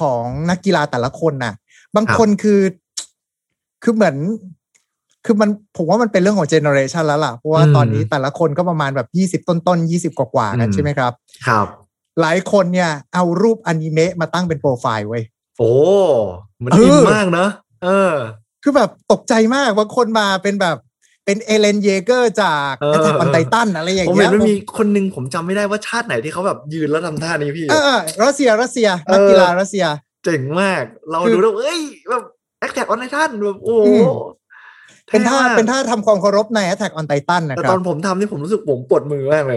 [0.00, 1.54] ของนักกีฬาแต่ละคนน่ะ
[1.96, 2.60] บางคนคือ
[3.82, 4.16] คือเหมือน
[5.24, 11.12] คือมันผมว่ามันเป็นเรื่องของ generation แล้วล่ะ เพราะว่าตอนนี้แต่ละคนก็ประมาณแบบยี่สิบต้นต้นยี่สิบกว่าๆกันใช่ไหมครับ
[11.46, 11.66] ครับ
[12.20, 15.22] หลายคนเนี่ย เอารูปอนิเมะมาตั้งเป็นโปรไฟล์ไว้
[15.58, 15.72] โอ้
[16.64, 17.50] มันเอออิอินมากเเนอะ
[17.84, 18.14] เออ
[18.62, 20.76] คือแบบตกใจมากบางคนมาเป็นแบบ
[21.24, 29.86] เป็นเอเลนเยเกอร์จากเออแอตแทกออนไททันอะไรอย่างผมเงี้เห็ยนมันมีคนหนึ่งผมจำไม่ได้ว่าชาติไหนที่เขาแบบยืนแล้วทำท่านี้พี่เออเออรัสเซียรัสเซียเออนักกีฬารัสเซีย
[30.24, 32.24] เจ๋งมาก เราคือดูแล้วเอ้ยแบบ
[32.60, 34.04] แอคแท็กออนไลน์ท่านแบบโอ้อืโหม
[35.12, 39.56] เป็นท่าท่มกเป็นท่าทำความเคารพในแอตแทกออนไททันนะแต่คตรัอบนผมทำนี่ผมรู้สึกผมปวดมือมากเลย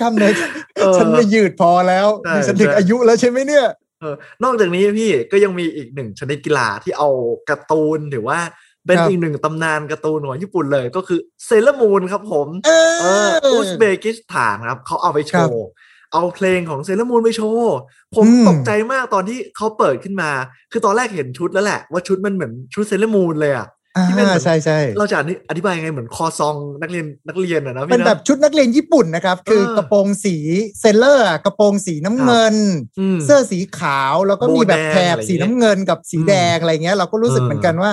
[0.00, 0.32] กล้ามเนื้อ
[0.76, 3.66] เออฉันไม่ยืดพอแล้วใช่ดิฉันถึงใช่อายุแล้วใช่ไหมเนี่ย
[4.00, 4.14] เออ
[4.44, 7.08] นอกจากนี้พี่ก็ยังมีอีกหนึ่งชนิดกีฬาที่เอา
[7.50, 8.38] การ์ตูนหรือว่า
[8.86, 15.64] เป็นครับอีกหนึ่งตำนานการ์ตูนของญี่ปุ่นเลยก็คือเซเลอร์มูนครับผมเอเอออุซเบกิสถานครับเขาเอาไปโชว์ครับ
[16.12, 17.76] เอาเพลงของเซเลอร์มูนไปโชว์
[18.16, 20.30] ผมอืมตกใจมากตอนที่เขาเปิดขึ้นมา
[20.72, 23.66] คือตอนแรกเห็นชุดแล้วแหละ ว่าชุดมันเหมือนชุดเซเลอร์มูนเลยอะอ่า
[24.08, 25.16] ที่เป็นเหมือนใช่ใช่เราจะ
[25.50, 30.36] อธิบายยังไงเหมือนคอซองนักเรียนนักเรียนอะนะพี่เป็นนะแบบชุดนักเรียนญี่ปุ่นนะครับ คือเออกระโปรงสี
[30.80, 32.56] เซเลอร์อะกระโปรงสีน้ำเงิน
[33.00, 37.92] อืมเสื้อสีขาวแล้วก็มีแบบโบแดงแถบอะไรอย่างเงี้ยสีน้ำเงินกับสีแดงอะไรเงี้ย เราก็รู้สึกเออเหมือนกันว่า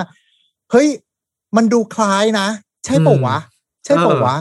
[0.71, 0.87] เฮ้ย
[1.57, 2.47] มันดูคล้ายนะ
[2.85, 3.37] ใช่เปล่าวะ
[3.85, 4.37] ใช่เปล่าวะ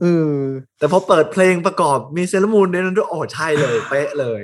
[0.00, 0.34] เออ
[0.78, 4.42] แต่พอเปิดเพลงประกอบมีเซเลอร์มูนในนั้นด้วยโอ้ใช่เลยเป๊ะเลย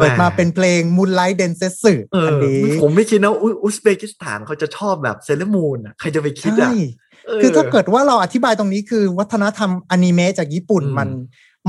[0.00, 6.72] เปิดมาเป็นเพลง Moonlight Densetsu เอออันนี้ผมไม่คิดนะอุอุซเบกิสถานเขาจะชอบแบบเซเลอร์มูนอะใครจะไปคิดใช่อะ
[7.42, 11.08] คือถ้าเกิดว่าเราอธิบายตรงนี้คือวัฒนธรรมอนิเมะจากญี่ปุ่นอืมมัน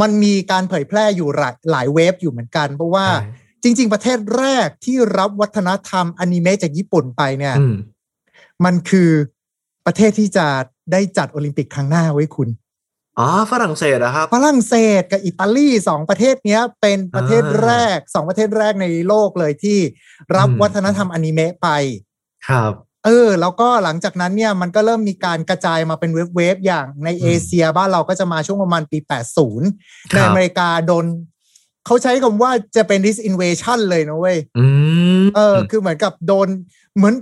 [0.01, 3.27] มันมีการเผยแพร่อยู่หลายหลาย wave อยู่เหมือนกัน เพราะว่าใช่
[3.63, 7.75] จริง ๆ ประเทศแรกที่รับวัฒนธรรมอนิเมะจากญี่ปุ่นไปเนี่ยอืม
[8.65, 9.09] มันคือ
[9.85, 10.47] ประเทศที่จะ
[10.91, 12.49] ได้จัดโอลิมปิกครั้งหน้าไว้คุณ
[13.19, 19.79] อ๋อฝรั่งเศสอะครับฝรั่งเศสกับอิตาลีสองประเทศเนี้ยเป็นประเทศอ่าแรกสองประเทศแรกในโลกเลยที่
[20.37, 21.67] รับอืมวัฒนธรรมอนิเมะไป
[22.49, 22.73] ครับ
[23.05, 28.97] เออ แล้วก็หลังจากนั้นเนี่ยมันก็เริ่มมีการกระจายมาเป็น wave waveๆอย่างในอืมเอเชียบ้านเราก็จะมาช่วงประมาณปี
[29.55, 31.05] 80 ครับในอเมริกาโดน
[31.85, 34.65] เขาใช้คำว่าจะเป็น disinvasion เลยนะเว้ยอื
[35.21, 36.47] มเออ คือเหมือนกับโดน
[36.95, 37.13] เหมือน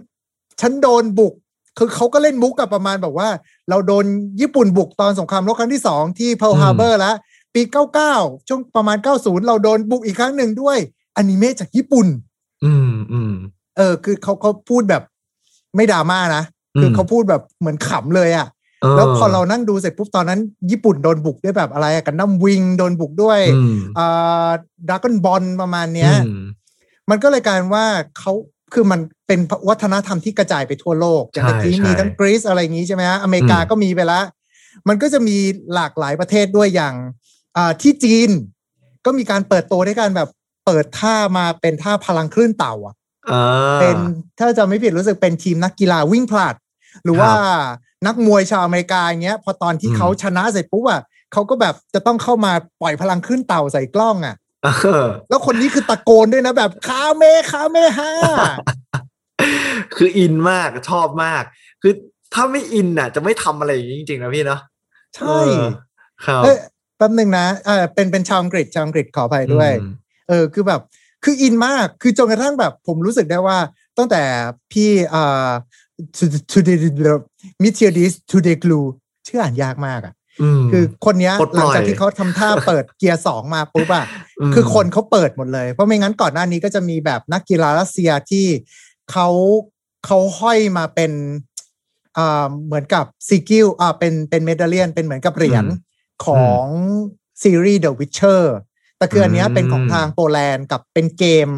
[0.61, 1.33] ฉันโดนบุก
[1.77, 3.29] คือเขาก็เล่นมุกกับประมาณแบบว่า
[3.69, 4.05] เราโดน
[4.41, 7.15] ญี่ปุ่นบุกตอนสงครามโลกครั้งที่สองที่เพิร์ลฮาร์เบอร์แล้ว
[7.55, 7.61] ปี
[8.05, 10.77] 99 ช่วงประมาณ 90 เราโดนบุกอีกครั้งหนึ่งด้วย
[11.17, 12.07] อนิเมะจากญี่ปุ่น
[12.65, 13.33] อืมอืม
[13.77, 15.03] เออ คือเขาเขาพูดแบบ
[15.75, 16.43] ไม่ดราม่านะ
[16.79, 18.47] คือเขาพูดแบบเหมือนขำเลยอะ่ะ
[18.97, 20.39] แล้วพอเรานั่งดูเสร็จปุ๊บตอนนั้น
[20.71, 24.49] ญี่ปุ่นโดนบุกด้วยแบบอะไรอะกันน้ำวิงโดนบุกด้วยอืมอ่า
[24.89, 26.41] ดราก้อนบอลประมาณเนี้ยอืม
[27.09, 27.85] มันก็เลยกลายเป็นว่า
[28.19, 28.33] เขา
[28.73, 34.25] คือมันเป็นวัฒนธรรมที่กระจายไปทั่วโลกอย่างใช่เมื่อกี้ใช่มีทั้งกรีซอะไรอย่างนี้ใช่ไหมฮะอเมริกาอืมก็มีไปแล้ว
[34.87, 35.37] มันก็จะมี
[35.73, 36.95] หลากหลายประเทศด้วยอย่าง
[37.57, 38.29] อ่าที่จีน
[39.05, 40.29] ก็มีการเปิดตัวด้วยการแบบ
[40.65, 42.95] เปิดท่ามาเป็นท่าพลังคลื่นเต่าอะ
[43.31, 43.97] อ่าเป็น
[44.39, 46.55] ถ้าจะไม่ผิดรู้สึกเป็นทีมนักกีฬาวิ่งผลัด
[47.03, 47.31] หรือว่า
[48.07, 51.01] นักมวยชาวอเมริกาอย่างเงี้ย พอตอนที่อืมเขาชนะเสร็จปุ๊บอะ
[51.33, 52.51] เขาก็แบบจะต้องเข้ามา
[52.81, 54.40] ปล่อยพลังคลื่นเต่าใส่กล้องอะเออ
[55.29, 58.11] แล้วคนนี้คือตะโกนด้วยนะแบบคาเมฮาเมฮา
[59.95, 61.43] คืออินมากชอบมาก
[61.81, 61.93] คือ
[62.33, 64.61] ถ้าไม่อินน่ะ จะไม่ทำอะไรอย่างนี้จริงๆนะพี่เนาะ
[65.15, 65.65] ใช่เออ
[66.25, 66.57] ครับเอ้ย
[66.97, 69.91] แป๊บหนึ่งนะเออเป็นเป็นชาวอังกฤษชาวอังกฤษขออภัยด้วยอืม
[70.29, 70.81] เออคือแบบ
[71.23, 73.57] คืออินมากคือจนกระทั่งแบบ ผมรู้สึกได้ว่า
[73.97, 74.21] ตั้งแต่
[74.71, 75.49] พี่อ่า
[76.17, 77.13] to to the
[77.63, 78.87] m i t i o d i s to the glue
[79.27, 80.20] ชื่ออ่านยากมากอะอืม
[80.71, 84.05] คือคนเนี้ยปลดปหลัล่งอยจากที่เขาทำท่าเปิดเกียร์สองมาปุ๊บอะ
[84.49, 88.45] มคือคนเขาเปิดหมดเลย เพราะไม่งั้นก่อนหน้านี้ก็จะมีแบบนักกีฬารัสเซียที่
[89.11, 89.27] เขา
[90.05, 91.11] เขาห้อยมาเป็น
[92.17, 95.65] อ่าเหมือนกับซีกิลอ่าเป็นเป็นเมดัลเลียนเป็นเหมือนกับเหรียญ
[96.25, 96.65] ของ
[97.43, 98.41] ซีรีส์ The Witcher
[98.97, 101.49] แต่คืออันเนี้ยเป็นของทางโปแลนด์กับเป็นเกม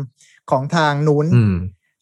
[0.51, 1.55] ของทางนู้นอืม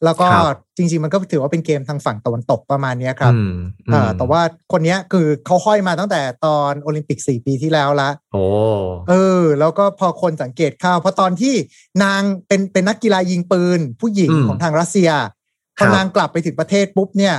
[0.04, 3.56] แล้วก็ครับ จริง ๆ มันก็ถือว่าเป็นเกมทางฝั่งตะวันตกประมาณเนี้ยครับอืม
[3.94, 8.44] อ่าแต่ว่าคนเนี้ยคือเขาห้อยมาตั้งแต่ตอนโอลิมปิกสี่ปีที่แล้วละโอ้
[9.10, 11.54] เออ แล้วก็พอคนสังเกตเข้าเพราะตอนที่
[12.04, 15.10] นางเป็นเป็นนักกีฬายิงปืน ผู้หญิงอืมของทางรัสเซีย
[15.78, 17.36] พครัอบนางกลับไปถึงประเทศปุ๊บเนี่ย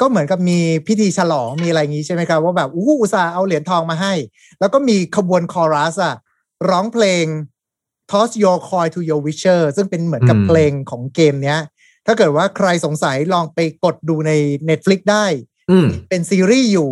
[0.00, 4.12] ก็เหมือนกับมีพิธีฉลองมีอะไรอย่างงี้ใช่ไหมครับ ว่าแบบอู้หูอุตส่าห์เอาเหรียญทองมาให้
[4.60, 6.14] แล้วก็มีขบวนคอรัสอะ
[6.70, 7.26] ร้องเพลง
[8.10, 11.58] Toss Your Coin to Your Wisher ซึ่งเป็นเหมือนกับอืมเพลงของเกมเนี้ย
[12.06, 14.32] ถ้าเกิดว่าใครสงสัยลองไปกดดูใน
[14.68, 15.26] Netflix ได้
[15.70, 16.90] อืมเป็นซีรีส์อยู่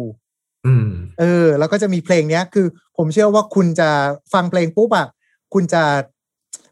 [0.67, 0.89] อืม
[1.21, 3.91] เออ แล้วก็จะมีเพลงเนี้ย คือผมเชื่อว่าคุณจะ
[4.33, 5.09] ฟังเพลงปุ๊บอะ
[5.55, 5.83] คุณจะ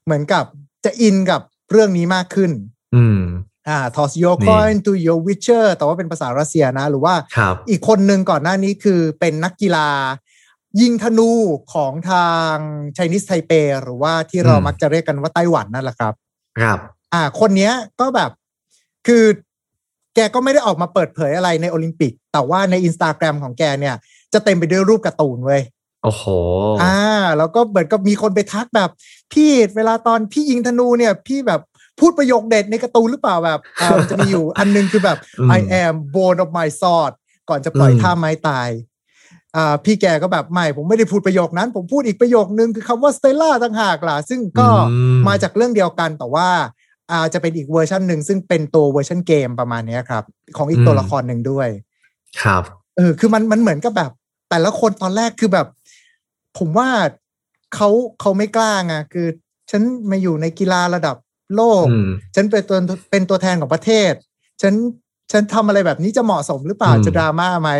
[0.04, 0.44] เหมือนกับ
[0.84, 2.50] จะอินกับเรื่องนี้มากขึ้น
[2.96, 3.20] อืม
[3.68, 9.88] อ่า toss your นี่ coin to your witcher แต่ว่าเป็นภาษารัสเซียนะ หรือว่าครับอีกคนหนึ่งก่อนหน้านี้คือเป็นนักกีฬา
[10.80, 11.30] ยิงธนู
[11.74, 12.54] ของทาง
[12.96, 16.14] Chinese Taipei หรือว่าที่เราอืมมักจะเรียกกันว่าไต้หวันนั่นแหละครับ
[16.60, 16.78] ครับ
[17.14, 18.30] อ่า คนเนี้ยก็แบบ
[19.06, 19.24] คือ
[20.14, 23.94] แกก็ไม่ได้ออกมาเปิดเผยอะไรในโอลิมปิก แต่ว่าในอินสตาแกรมของแกเนี่ย
[24.32, 25.62] จะเต็มไปด้วยรูปการ์ตูนเว้ย
[26.04, 26.24] โอ้โห
[26.82, 26.98] อ่า
[27.38, 28.90] แล้วก็เหมือนกับมีคนไปทักแบบ
[29.32, 31.60] พี่เวลาตอนพี่ยิงธนูเนี่ย พี่แบบ
[32.00, 37.12] พูดประโยคเด็ดในการ์ตูนหรือเปล่าแบบอ่ามันจะมีอยู่อันนึงคือแบบอืม I am bone of my sword
[37.48, 38.68] ก่อนจะปล่อยอืมท่าไม้ตาย
[39.56, 46.48] อ่า พี่แกก็แบบไม่ ผมไม่ได้พูดประโยคนั้น ผมพูดอีกประโยคนึงคือคำว่าสเตลล่าต่างหากล่ะ ซึ่งก็อืมาจากเรื่องเดียวกันแต่ว่า
[47.10, 50.24] อ่าจะเป็นอีกเวอร์ชันหนึ่งซึ่งเป็นตัวเวอร์ชันเกมประมาณเนี้ยครับ
[50.56, 51.68] ของอีกตัวละครหนึ่งด้วย
[52.42, 52.62] ครับ
[52.96, 54.10] เออคือมันมันเหมือนกับแบบ
[54.50, 55.66] แต่ละคนตอนแรกคือแบบ
[56.58, 56.88] ผมว่า
[57.74, 57.88] เขา
[58.20, 59.26] เขาไม่กล้าไงคือ
[59.70, 61.16] ฉันมาอยู่ในกีฬาระดับ
[61.56, 62.78] โลกอืมฉันเป็นตัว
[63.10, 64.12] เป็นตัวแทนของประเทศ
[64.62, 64.74] ฉัน
[65.32, 67.70] ฉันทำอะไรแบบนี้จะเหมาะสมหรือเปล่าอืมจะดราม่าไหม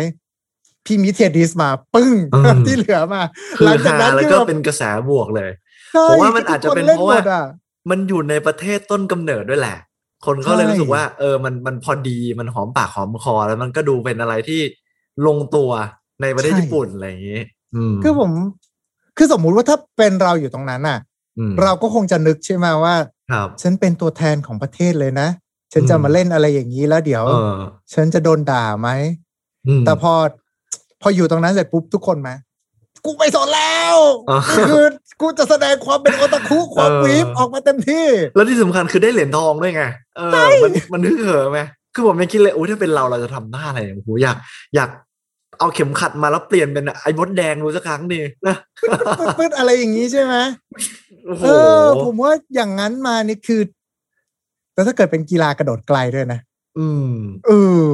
[0.85, 3.21] พี่มิเทียดิสมา ปึ้งอืมที่เหลือมา
[3.57, 5.49] คือหลังจากฮานั้นแล้วคือก็แบบเป็นกระแสบวกเลย
[5.93, 7.43] ใช่ผมว่ามันอาจจะเป็นทุกคเพราะว่าล่ห
[7.87, 9.77] มดอะมันอยู่ในประเทศต้นกำเนิดด้วยแหละ
[10.25, 14.61] คนก็เลยใช่รู้สึกว่า เออมันมันพอดีมันหอมปากหอมคอ แล้วมันก็ดูเป็นอะไรที่
[15.27, 15.69] ลงตัว
[16.21, 17.41] ในประเทศญี่ปุ่นอะไรอย่างนี้
[17.75, 18.31] อืมคือผม
[19.17, 20.99] คือสมมุติว่าถ้าเป็นเราอยู่ตรงนั้นอะ
[21.39, 22.95] อืมเราก็คงจะนึกใช่ไหมว่า
[23.31, 25.27] ครับฉันเป็นตัวแทนของประเทศเลยนะ
[25.73, 27.59] ฉันจะอืมมาเล่นอะไรอย่างนี้แล้วเดี๋ยวเออ
[27.93, 28.89] ฉันจะโดนด่าไหม
[29.67, 30.13] อืมแต่พอ
[31.01, 32.35] พออยู่ตรงนั้นเสร็จปุ๊บทุกคนมา
[33.05, 33.97] กูไปสนแล้ว
[34.29, 34.39] อ๋อ
[34.69, 34.85] คือ
[35.21, 39.83] กูจะแสดงความเป็นโอตาคุความเออวีฟออกมาเต็มที่ แล้วที่สำคัญคือได้เหรียญทองด้วยไง
[40.17, 40.31] เออ
[40.63, 41.59] มันมันฮึกเหิมไหม
[41.93, 44.37] คือผมยังคิดเลยโอ้ยถ้าเป็นเราเราจะทำหน้าอะไรโอ้โหอยาก
[44.75, 44.89] อยาก
[45.59, 48.55] เอาเข็มขัดมาแล้วเปลี่ยนเป็นไอ้มดแดงดูสักครั้งดีนะ
[49.39, 50.35] ปืดๆอะไรอย่างนี้ใช่ไหม
[51.25, 51.47] โอ้โหเอ
[51.81, 53.61] อ ผมว่าอย่างนั้นมานี่คือ
[54.73, 56.39] แล้วถ้าเกิดเป็นกีฬากระโดดไกลด้วยนะ
[56.79, 57.13] อืม
[57.47, 57.51] เอ
[57.87, 57.91] อ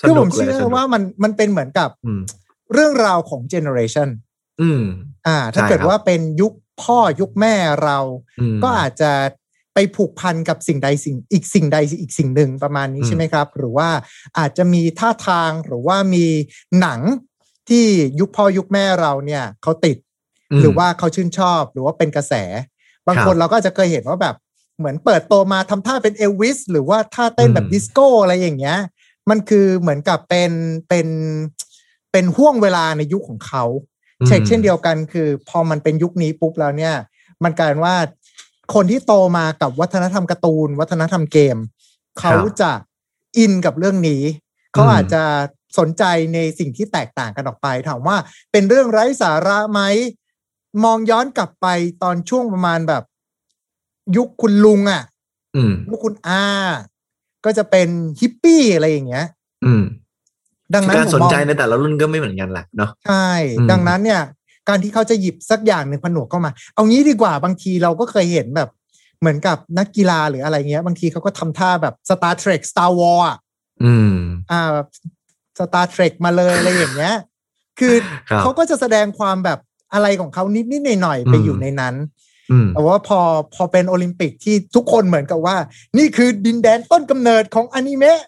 [0.00, 2.20] สคือนุผกมลยเชื่อสนุกว่ามันมันเป็นเหมือนกับอืม
[2.72, 4.08] เรื่องราวของเจเนอเรชัน
[4.62, 4.82] อืม
[5.26, 6.52] อ่า ถ้าใช่เกิดครับว่าเป็นยุค
[6.82, 7.54] พ่อยุคแม่
[7.84, 7.98] เรา
[8.40, 9.12] อืมก็อาจจะ
[9.74, 13.88] ไปผูกพันกับสิ่งใดสิ่งอีกสิ่งใดอีกสิ่งหนึ่งประมาณนี้อืมใช่ไหมครับ หรือว่า
[14.38, 16.26] อาจจะมีท่าทางหรือว่ามี
[16.80, 17.00] หนัง
[17.68, 17.84] ที่
[18.20, 19.96] ยุคพ่อยุคแม่เราเนี่ยเขาติด
[20.60, 22.34] หรือว่าเขาชื่นชอบหรือว่าเป็นกระแส
[23.06, 24.36] บางครับคนเราก็จะเคยเห็นว่าแบบ
[24.78, 28.78] เหมือนเปิดโตมาทำท่าเป็นเอลวิสหรือว่าท่าเต้นแบบอืมดิสโก้อะไรอย่างเงี้ย
[29.30, 30.52] มันคือเหมือนกับเป็น
[30.88, 31.06] เป็น
[31.69, 33.64] เป็นห่วงเวลาในยุคของเขา
[34.26, 36.94] เช็คเช่นเดียวกันคือ พอมันเป็นยุคนี้ปุ๊บแล้วเนี่ย
[37.44, 37.96] มันกลายเป็นว่า
[38.74, 41.56] คนที่โตมากับวัฒนธรรมการ์ตูน วัฒนธรรมเกม
[42.20, 42.72] เขาจะ
[43.38, 44.22] อินกับเรื่องนี้
[44.72, 45.22] เขาอาจจะ
[45.78, 46.04] สนใจ
[46.34, 48.16] ในสิ่งที่แตกต่างกันออกไป ถามว่า
[48.52, 49.80] เป็นเรื่องไร้สาระไหม
[50.84, 51.66] มองย้อนกลับไป
[52.02, 53.02] ตอนช่วงประมาณแบบ
[54.16, 55.02] ยุคคุณลุงอะ่ะ
[55.56, 56.44] อืมยุคคุณอา
[57.44, 57.88] ก็จะเป็น
[58.20, 59.26] ฮิปปี้อะไรอย่างเงี้ย
[59.64, 59.82] อืม
[60.74, 64.20] ดังนั้นการผมสนมองใจในแต่ละรุ่นก็ไม่เหมือนกันแหละเนาะใช่อืมดังนั้นเนี่ย
[64.68, 68.68] การที่เขาจะหยิบสักอย่างหนึ่งผนวกเข้ามา เอางี้ดีกว่าบางทีเราก็เคยเห็นแบบ
[69.20, 73.38] เหมือนกับนักกีฬาหรืออะไรเงี้ย บางทีเขาก็ทำท่าแบบ Star Trek Star War อะ
[73.84, 74.16] อืม
[74.50, 74.86] อ่าแบบ
[75.58, 77.14] Star Trek มาเลยอะไรอย่างเงี้ย
[77.78, 77.94] คือ
[78.30, 79.58] ครับเขาก็จะแสดงความแบบ
[79.92, 81.94] อะไรของเขานิดๆหน่อยๆไปอืมอยู่ในนั้น
[82.50, 83.20] อืมแต่ว่าพอ
[83.54, 85.56] พอเป็นโอลิมปิกที่ทุกคนเหมือนกับว่า
[85.98, 88.20] นี่คือดินแดนต้นกำเนิดของอนิเมะ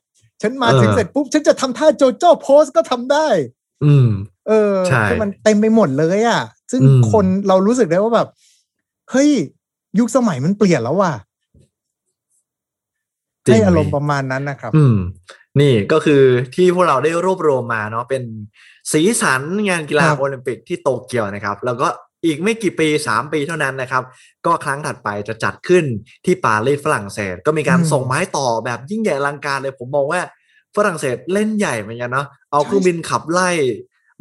[0.42, 3.28] ฉันมาถึงเออเสร็จปุ๊บ ฉันจะทำท่าโจโจ้โพสก็ทำได้
[3.84, 4.08] อืม
[4.48, 8.28] เออใช่คือมันเต็มไปหมดเลยอะ ซึ่งอืมคนเรารู้สึกได้ว่าแบบ
[9.10, 9.30] เฮ้ย
[9.98, 11.12] ยุคสมัยมันเปลี่ยนแล้วว่ะ
[13.46, 14.96] จริงให้อารมพี่ณ์ประมาณนั้นนะครับ อืม
[15.60, 16.22] นี่ก็คือ
[16.54, 18.22] ที่พวกเราได้รวบรวมมาเนาะเป็น
[18.92, 21.88] สีสันงานกีฬาครับโอลิมปิกที่โตเกียวนะครับ แล้วก็
[22.24, 24.04] อีกไม่กี่ปีสามปีเท่านั้นนะครับ
[24.46, 25.84] ก็ครั้งถัดไปจะจัดขึ้น
[26.24, 30.20] ที่ปารีสฝรั่งเศส ก็มีการอืมส่งไม้ต่อแบบยิ่งใหญ่อลังการเลยผมมองว่า
[30.76, 33.50] ฝรั่งเศสเล่นใหญ่เหมือนกันเนาะเอาใช่เครื่องบินขับไล่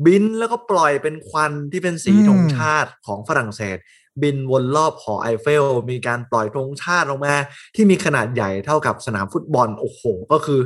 [0.05, 3.77] บินแล้วก็ปล่อยเป็นควันที่เป็นสีอืมธงชาติของฝรั่งเศส
[4.23, 7.35] บินวนรอบหอไอเฟล มีการปล่อยธงชาติลงมา
[7.75, 10.59] ที่มีขนาดใหญ่เท่ากับสนามฟุตบอลโอ้โห ก็คือ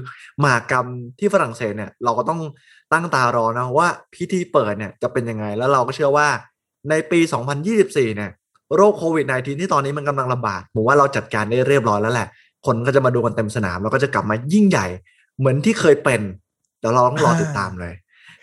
[0.43, 0.87] มหากรรม
[1.19, 2.41] ที่ฝรั่งเศสเนี่ย เราก็ต้อง
[2.93, 6.27] ตั้งตารอนะว่าพิธีเปิดเนี่ยจะเป็นยังไงแล้วเราก็เชื่อว่า
[6.89, 7.19] ในปี
[7.67, 8.31] 2024 เนี่ย
[8.75, 12.27] โรคโควิด -19 ที่ตอนนี้มันกำลังระบาดผมว่าเราจัดการได้เรียบร้อยแล้วแหละ
[12.65, 14.87] คนก็จะมาดูกันเต็มสนาม แล้วก็จะกลับมายิ่งใหญ่
[15.37, 16.21] เหมือนที่เคยเป็น
[16.79, 17.93] เดี๋ยวเราต้องรอติดตามเลย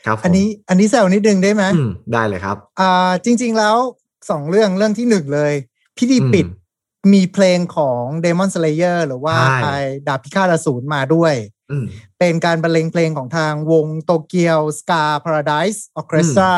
[0.06, 3.76] ครับผมอันนี้อันนี้แซวนิดนึงได้ไหมอืมได้เลยครับอ่าจริง ๆแล้ว
[4.30, 5.52] สองเรื่องเรื่องที่หนึ่งเลย
[5.98, 6.60] พิธีปิดอืม
[7.14, 9.68] มีเพลงของ Demon Slayer หรือว่าใช่ไอ
[10.08, 11.34] ดาบพิฆาตอสูรมาด้วย
[11.70, 11.84] อืม
[12.18, 16.54] เป็นการบรรเลงเพลงของทางวงโตเกียวสกาพาราไดส์ออเคสตรา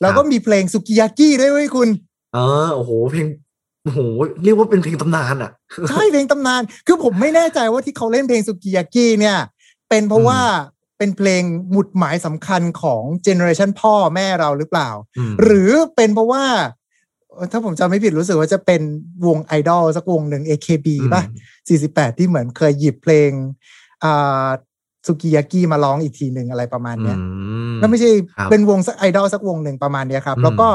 [0.00, 1.88] แล้วก็มีเพลงสุกิยากิด้วยเว้ยคุณ
[2.34, 3.26] เออโอ้โหเพลง
[3.84, 4.00] โอ้โห
[4.44, 5.50] เรียกว่าเป็นเพลงตำนานอะ
[5.90, 9.38] ใช่เพลงตำนาน คือผมไม่แน่ใจว่าที่เขาเล่นเพลงสุกิยากิเนี่ย
[9.88, 10.40] เป็นเพราะว่า
[10.98, 16.44] เป็นเพลงหมุดหมายสำคัญของเจเนอเรชันพ่อแม่เราหรือเปล่าอืมหรือเป็นเพราะว่า
[17.32, 18.82] เอ่อถ้าผมจำไม่ผิดรู้สึกว่าจะเป็น
[19.26, 21.22] วงไอดอลสักวงหนึ่ง AKB ป่ะ
[21.70, 23.30] 48 ที่เหมือนเคยหยิบเพลง
[24.04, 24.46] อ่า
[25.06, 27.22] สุกิยากิมาร้องอีกทีหนึ่งอะไรประมาณเนี้ยอื
[27.72, 30.68] มก็ไม่ใช่ครับเป็นวงสักไอดอลสักวงหนึ่งประมาณเนี้ยครับอืมแล้วก็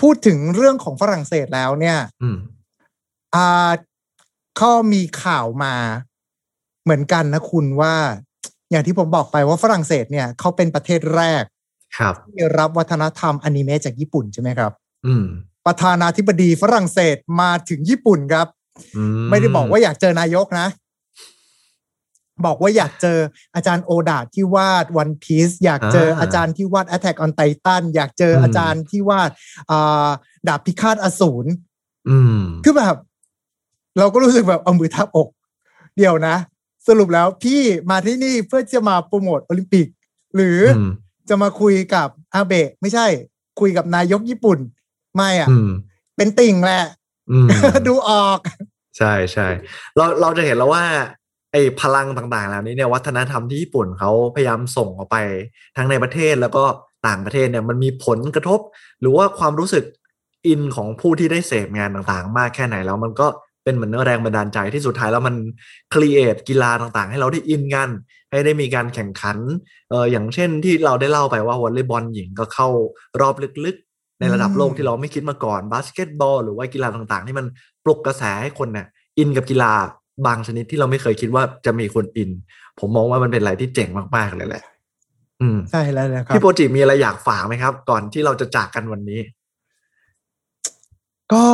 [0.00, 2.36] พูดถึงเรื่องของฝรั่งเศสแล้วเนี่ยอืม
[3.34, 3.70] อ่า
[4.60, 5.74] ก็มีข่าวมา
[6.84, 7.94] เหมือนกันนะคุณว่า
[8.70, 11.42] อย่างที่ผมบอกไปว่าฝรั่งเศสเนี่ยเขาเป็นประเทศแรก
[11.98, 14.72] ครับที่รับวัฒนธรรมอนิเมะจากญี่ปุ่นใช่ไหมครับ
[15.06, 15.24] อืม
[15.66, 18.46] ประธานาธิบดีฝรั่งเศสมาถึงญี่ปุ่นครับ
[18.96, 20.66] อืไม่ได้บอกว่าอยากเจอนายกนะ
[22.44, 23.18] บอกว่าอยากเจอ
[23.54, 29.30] อาจารย์โอดาที่วาดวันพีซอยากเจออาจารย์ที่วาด Attack on Titan อยากเจออาจารย์ที่วาด
[29.70, 30.08] อ่า
[30.48, 31.50] ดาบพิฆาตอสูร
[32.08, 32.96] อืมคือแบบ
[33.98, 35.28] เราก็รู้สึกแบบเอามือทับอก
[35.96, 36.36] เดี๋ยวนะ
[36.88, 37.60] สรุปแล้วพี่
[37.90, 39.86] มาที่นี่เพื่อจะมาโปรโมทโอลิมปิก
[40.36, 40.90] หรืออม
[41.28, 43.06] จะมาคุยกับอาเบะไม่ใช่
[43.60, 44.58] คุยกับนายกญี่ปุ่น
[45.16, 45.70] ไม่อะอืม
[46.16, 46.84] เป็นติ่งแหละ
[47.30, 47.48] อืม
[47.86, 48.38] ดูออก
[48.98, 49.48] ใช่ใช่
[49.96, 50.84] เราเราจะเห็นแล้วว่า
[51.54, 55.16] ไอ้พลังต่างๆเหล่านี้เนี่ยวัฒนธรรมที่ญี่ปุ่นเขาพยายามส่งออกไป
[55.76, 56.64] ทั้งในประเทศแล้วก็
[57.06, 58.60] ต่างประเทศเนี่ยมันมีผลกระทบ
[59.00, 59.84] หรือว่าความรู้สึก
[60.46, 63.26] อินของผู้ที่ได้เสพงานต่างๆ มากแค่ไหนแล้วมันก็
[63.64, 65.34] เป็นเหมือนแรงบันดาลใจที่สุดท้ายแล้วมัน
[65.94, 67.90] create กีฬาต่างๆ ให้เราได้อินกัน
[68.30, 69.38] ให้ได้มีการแข่งขัน
[69.90, 72.68] เอออย่างเช่นที่เราได้เล่าไปว่าวอลเลย์บอลหญิงก็เข้า
[73.20, 73.34] รอบ
[73.66, 77.46] ลึกๆ ในระดับโลกที่เราไม่คิดมาก่อนบาสเกตบอลหรือว่ากีฬาต่างๆ ที่มัน
[77.84, 78.86] ปลุกกระแสให้คนเนี่ย
[79.18, 79.72] อินกับกีฬา
[80.26, 82.30] บางชนิดที่เราไม่เคยคิดว่าจะมีคนอิน
[82.80, 84.64] ผมมองว่ามันเป็นอะไรที่เจ๋งมากๆเลยแหละ
[85.40, 89.20] อืมใช่แล้วนะครับพี่โปรจิมีอะไรอยากฝากไหมครับ ก่อนที่เราจะจากกันวันนี้
[91.32, 91.46] ก็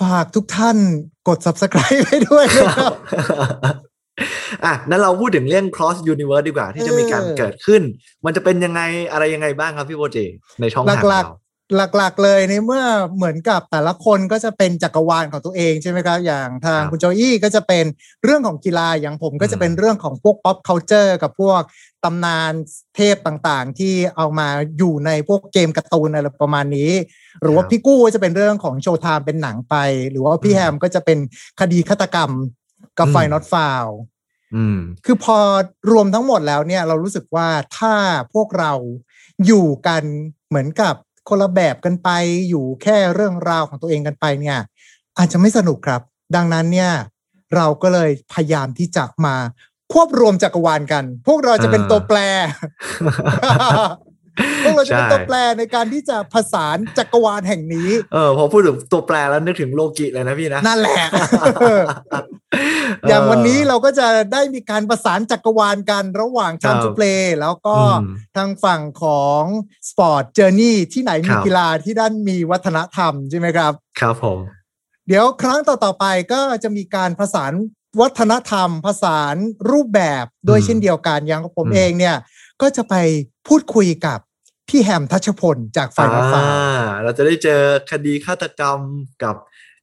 [0.00, 0.76] ฝากทุกท่าน
[1.28, 2.92] กด subscribe ให้ด้วยนะครับ
[4.64, 7.82] อะนั้นเราพูดถึงเรื่อง cross universe ดีกว่าที่จะมีการเออเกิดขึ้น
[8.24, 8.80] มันจะเป็นยังไง
[9.12, 10.24] อะไรยังไงบ้างครับพี่โปรจิ
[10.60, 11.41] ในช่องทางของหลักเราๆ
[11.76, 12.84] หลักๆเลยในเมื่อ
[13.16, 17.84] เหมือนกับแต่ละคนก็จะเป็นจักรวาลของตัวเองใช่ไหมครับ อย่างทางครับคุณโจอี้ก็จะเป็น
[18.24, 21.60] เรื่องของกีฬาอย่างผมก็จะเป็นอืมเรื่องของพวก pop culture กับพวก
[22.04, 22.52] ตำนาน
[22.96, 24.48] เทพต่างๆ ที่เอามา
[24.78, 26.92] อยู่ในพวกเกมการ์ตูนอะไรประมาณนี้
[27.40, 29.74] หรือว่าครับพี่กู้ก็จะเป็นเรื่องของโชว์ไทม์เป็นหนังไป
[30.10, 31.18] หรือว่าพี่อืมแฮมก็จะเป็น
[31.60, 32.30] คดีฆาตกรรม
[32.98, 33.86] กับอืมไฟนอตฟาว
[34.54, 35.38] อืมคือพอ
[35.92, 37.48] รวมทั้งหมดแล้วเนี่ยเรารู้สึกว่า
[37.78, 37.94] ถ้า
[38.34, 38.72] พวกเรา
[39.46, 40.02] อยู่กัน
[40.48, 40.94] เหมือนกับ
[41.28, 42.08] คนละแบบกันไป
[42.48, 44.58] อยู่แค่เรื่องราวของตัวเองกันไปเนี่ย
[45.18, 46.00] อาจจะไม่สนุกครับ
[46.36, 46.92] ดังนั้นเนี่ย
[47.54, 49.36] เราก็เลยพยายามที่จะมา
[49.92, 52.18] ควบรวมจักรวาลกัน พวกเราจะเป็นอ่าตัวแปร
[54.64, 61.04] พวกเราจะเป็นใช่ตัวแปรในการที่จะผสานจักรวาลแห่งนี้ เออพอพูดถึงตัวแปรแล้วนึกถึงโลกิเลยนะพี่นะ นั่นแหละ
[63.08, 69.42] อย่างวันนี้เราก็จะได้มีการประสานจักรวาลกันระหว่างครั Time บ to Play แล้วก็อืมทางฝั่งของ
[69.88, 74.38] Sport Journey ที่ไหนมีครับกีฬาที่ด้านมีวัฒนธรรมใช่ไหมครับ ครับผม
[75.08, 77.52] เดี๋ยวครั้งต่อๆไปก็จะมีการผสาน
[78.00, 79.36] วัฒนธรรมผสาน
[79.70, 82.16] รูปแบบด้วยอืมเช่นเดียวกันอย่างของผมอืมเองเนี่ย
[82.62, 82.94] ก็จะไป
[83.48, 84.18] พูดคุยกับ
[84.68, 87.60] พี่แฮมทัชพลจากไฟนอลฟาอ่าเราจะได้เจอ
[87.90, 88.78] คดีฆาตกรรม
[89.22, 89.34] กับ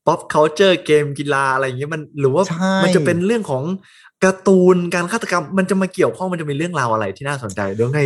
[0.05, 3.63] pop culture เกมกีฬาอะไรอย่างเงี้ยมันหรือว่าใช่มันจะเป็นเรื่องของ
[4.23, 8.01] การ์ตูนการฆาตกรรม มันจะมาเกี่ยวข้องมันจะมีเรื่องราวอะไรที่น่าสนใจเดี๋ยวไง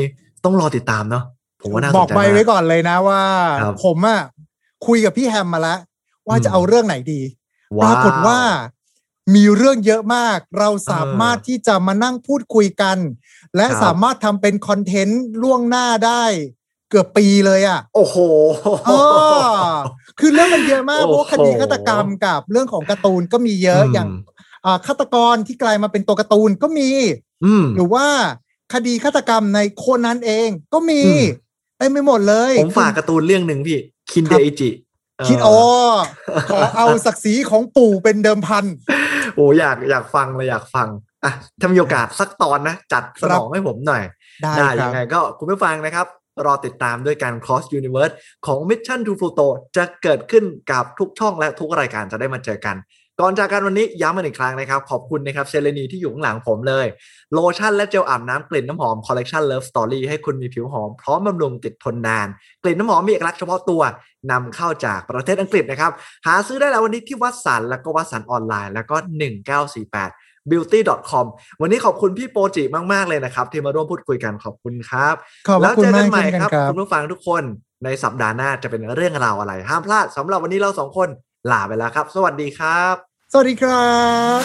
[0.45, 1.23] ต้องรอติดตามเนาะ
[1.61, 3.21] ผมว่าน่าสนใจบอกไปมากไว้ก่อนเลยนะว่า
[3.61, 4.21] ครับผมอะ
[4.87, 5.79] คุยกับพี่แฮมมาแล้ว
[6.27, 7.21] ว่าอืมจะเอาเรื่องไหนดี
[7.83, 8.39] ปรากฏว่า
[9.35, 12.97] มีเรื่องเยอะมาก เราสามารถที่จะมานั่งพูดคุยกัน
[13.55, 16.23] และครับสามารถทำเป็นคอนเทนต์ล่วงหน้าได้
[16.89, 18.17] เกือบปีเลยอะ โอ้โห
[18.89, 19.01] อ๋อ
[20.19, 24.09] คือเรื่องมันเยอะมากโอ้เพโหราะว่าคดีฆาตกรรมกับเรื่องของการ์ตูนก็มีเยอะอืมอย่าง
[24.65, 26.89] อ่าฆาตกรที่กลายมาเป็นตัวการ์ตูนก็มี
[27.45, 28.07] อืมหรือว่า
[28.73, 31.23] คดีฆาตกรรมในโคนันเองก็มีอืม
[31.77, 33.79] เต็มไปหมดเลย ผมฝากการ์ตูนเรื่องหนึ่งพี่
[34.11, 34.69] คินคเดรับอิจิ
[35.19, 35.59] เอคิดอ๋อ
[36.49, 38.65] ขอเอาศักดิ์ศรีของปู่เป็นเดิมพัน
[39.35, 40.87] โอ้อยากอยากฟังเลยอยากฟัง
[41.23, 44.03] อะถ้ามีโอกาสสักตอนนะ จัดสนองให้ผมหน่อย
[44.57, 46.07] ได้คยัรับงไงก็คุณผู้ฟังนะครับ
[46.45, 48.13] รอติดตามด้วยการ cross universe
[48.45, 52.75] ของ Mission to Pluto จะเกิดขึ้นกับทุกช่องและทุกรายการจะได้มาเจอกัน
[53.21, 56.85] ก่อนจากกันวันนี้ย้ำมาอีกครั้งนะครับ ขอบคุณนะครับเซเลนีที่อยู่ข้างหลังผมเลย
[57.33, 62.27] โลชั่นและเจลอาบน้ำกลิ่นน้ำหอมคอลเล t ชัน Love Story ให้คุณมีผิวหอม พร้อมบำรุงติดทนนาน
[62.63, 63.81] กลิ่นน้ำหอมมีเอกลักษณ์เฉพาะตัว
[64.31, 65.91] นำเข้าจากประเทศอังกฤษนะครับ
[66.25, 68.95] หาซื้อได้แล้ววันนี้ที่วัตสันแล้วก็วัตสันออนไลน์แล้วก็
[69.73, 71.25] 1948 beauty.com
[71.61, 75.15] วันนี้ขอบคุณพี่โปจิมาก ๆ เลยนะครับ ที่มาร่วมพูดคุยกันขอบคุณครับ
[75.47, 77.43] ขอบพระคุณมากแล้วคุณเจอกันใหม่เช่นกันครับครับ คุณผู้ฟังทุกคน
[77.83, 81.09] ในสัปดาห์หน้าจะเป็นเรื่องราวอะไร ห้ามพลาดสำหรับวันนี้เราสองคน
[81.51, 82.95] ลาไปแล้วครับ สวัสดีครับ
[83.31, 83.91] สวัสดีครั
[84.37, 84.39] บ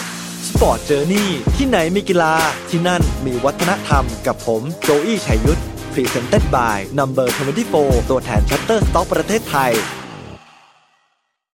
[0.47, 2.33] Sport Journey ที่ไหนมีกีฬา
[2.69, 5.61] ที่นั่นมีวัฒนธรรมกับผมโจอี้ชัยยุทธ
[5.93, 7.27] Presented by Number
[7.73, 9.71] 24 ตัวแทน Shutterstock ประเทศไทย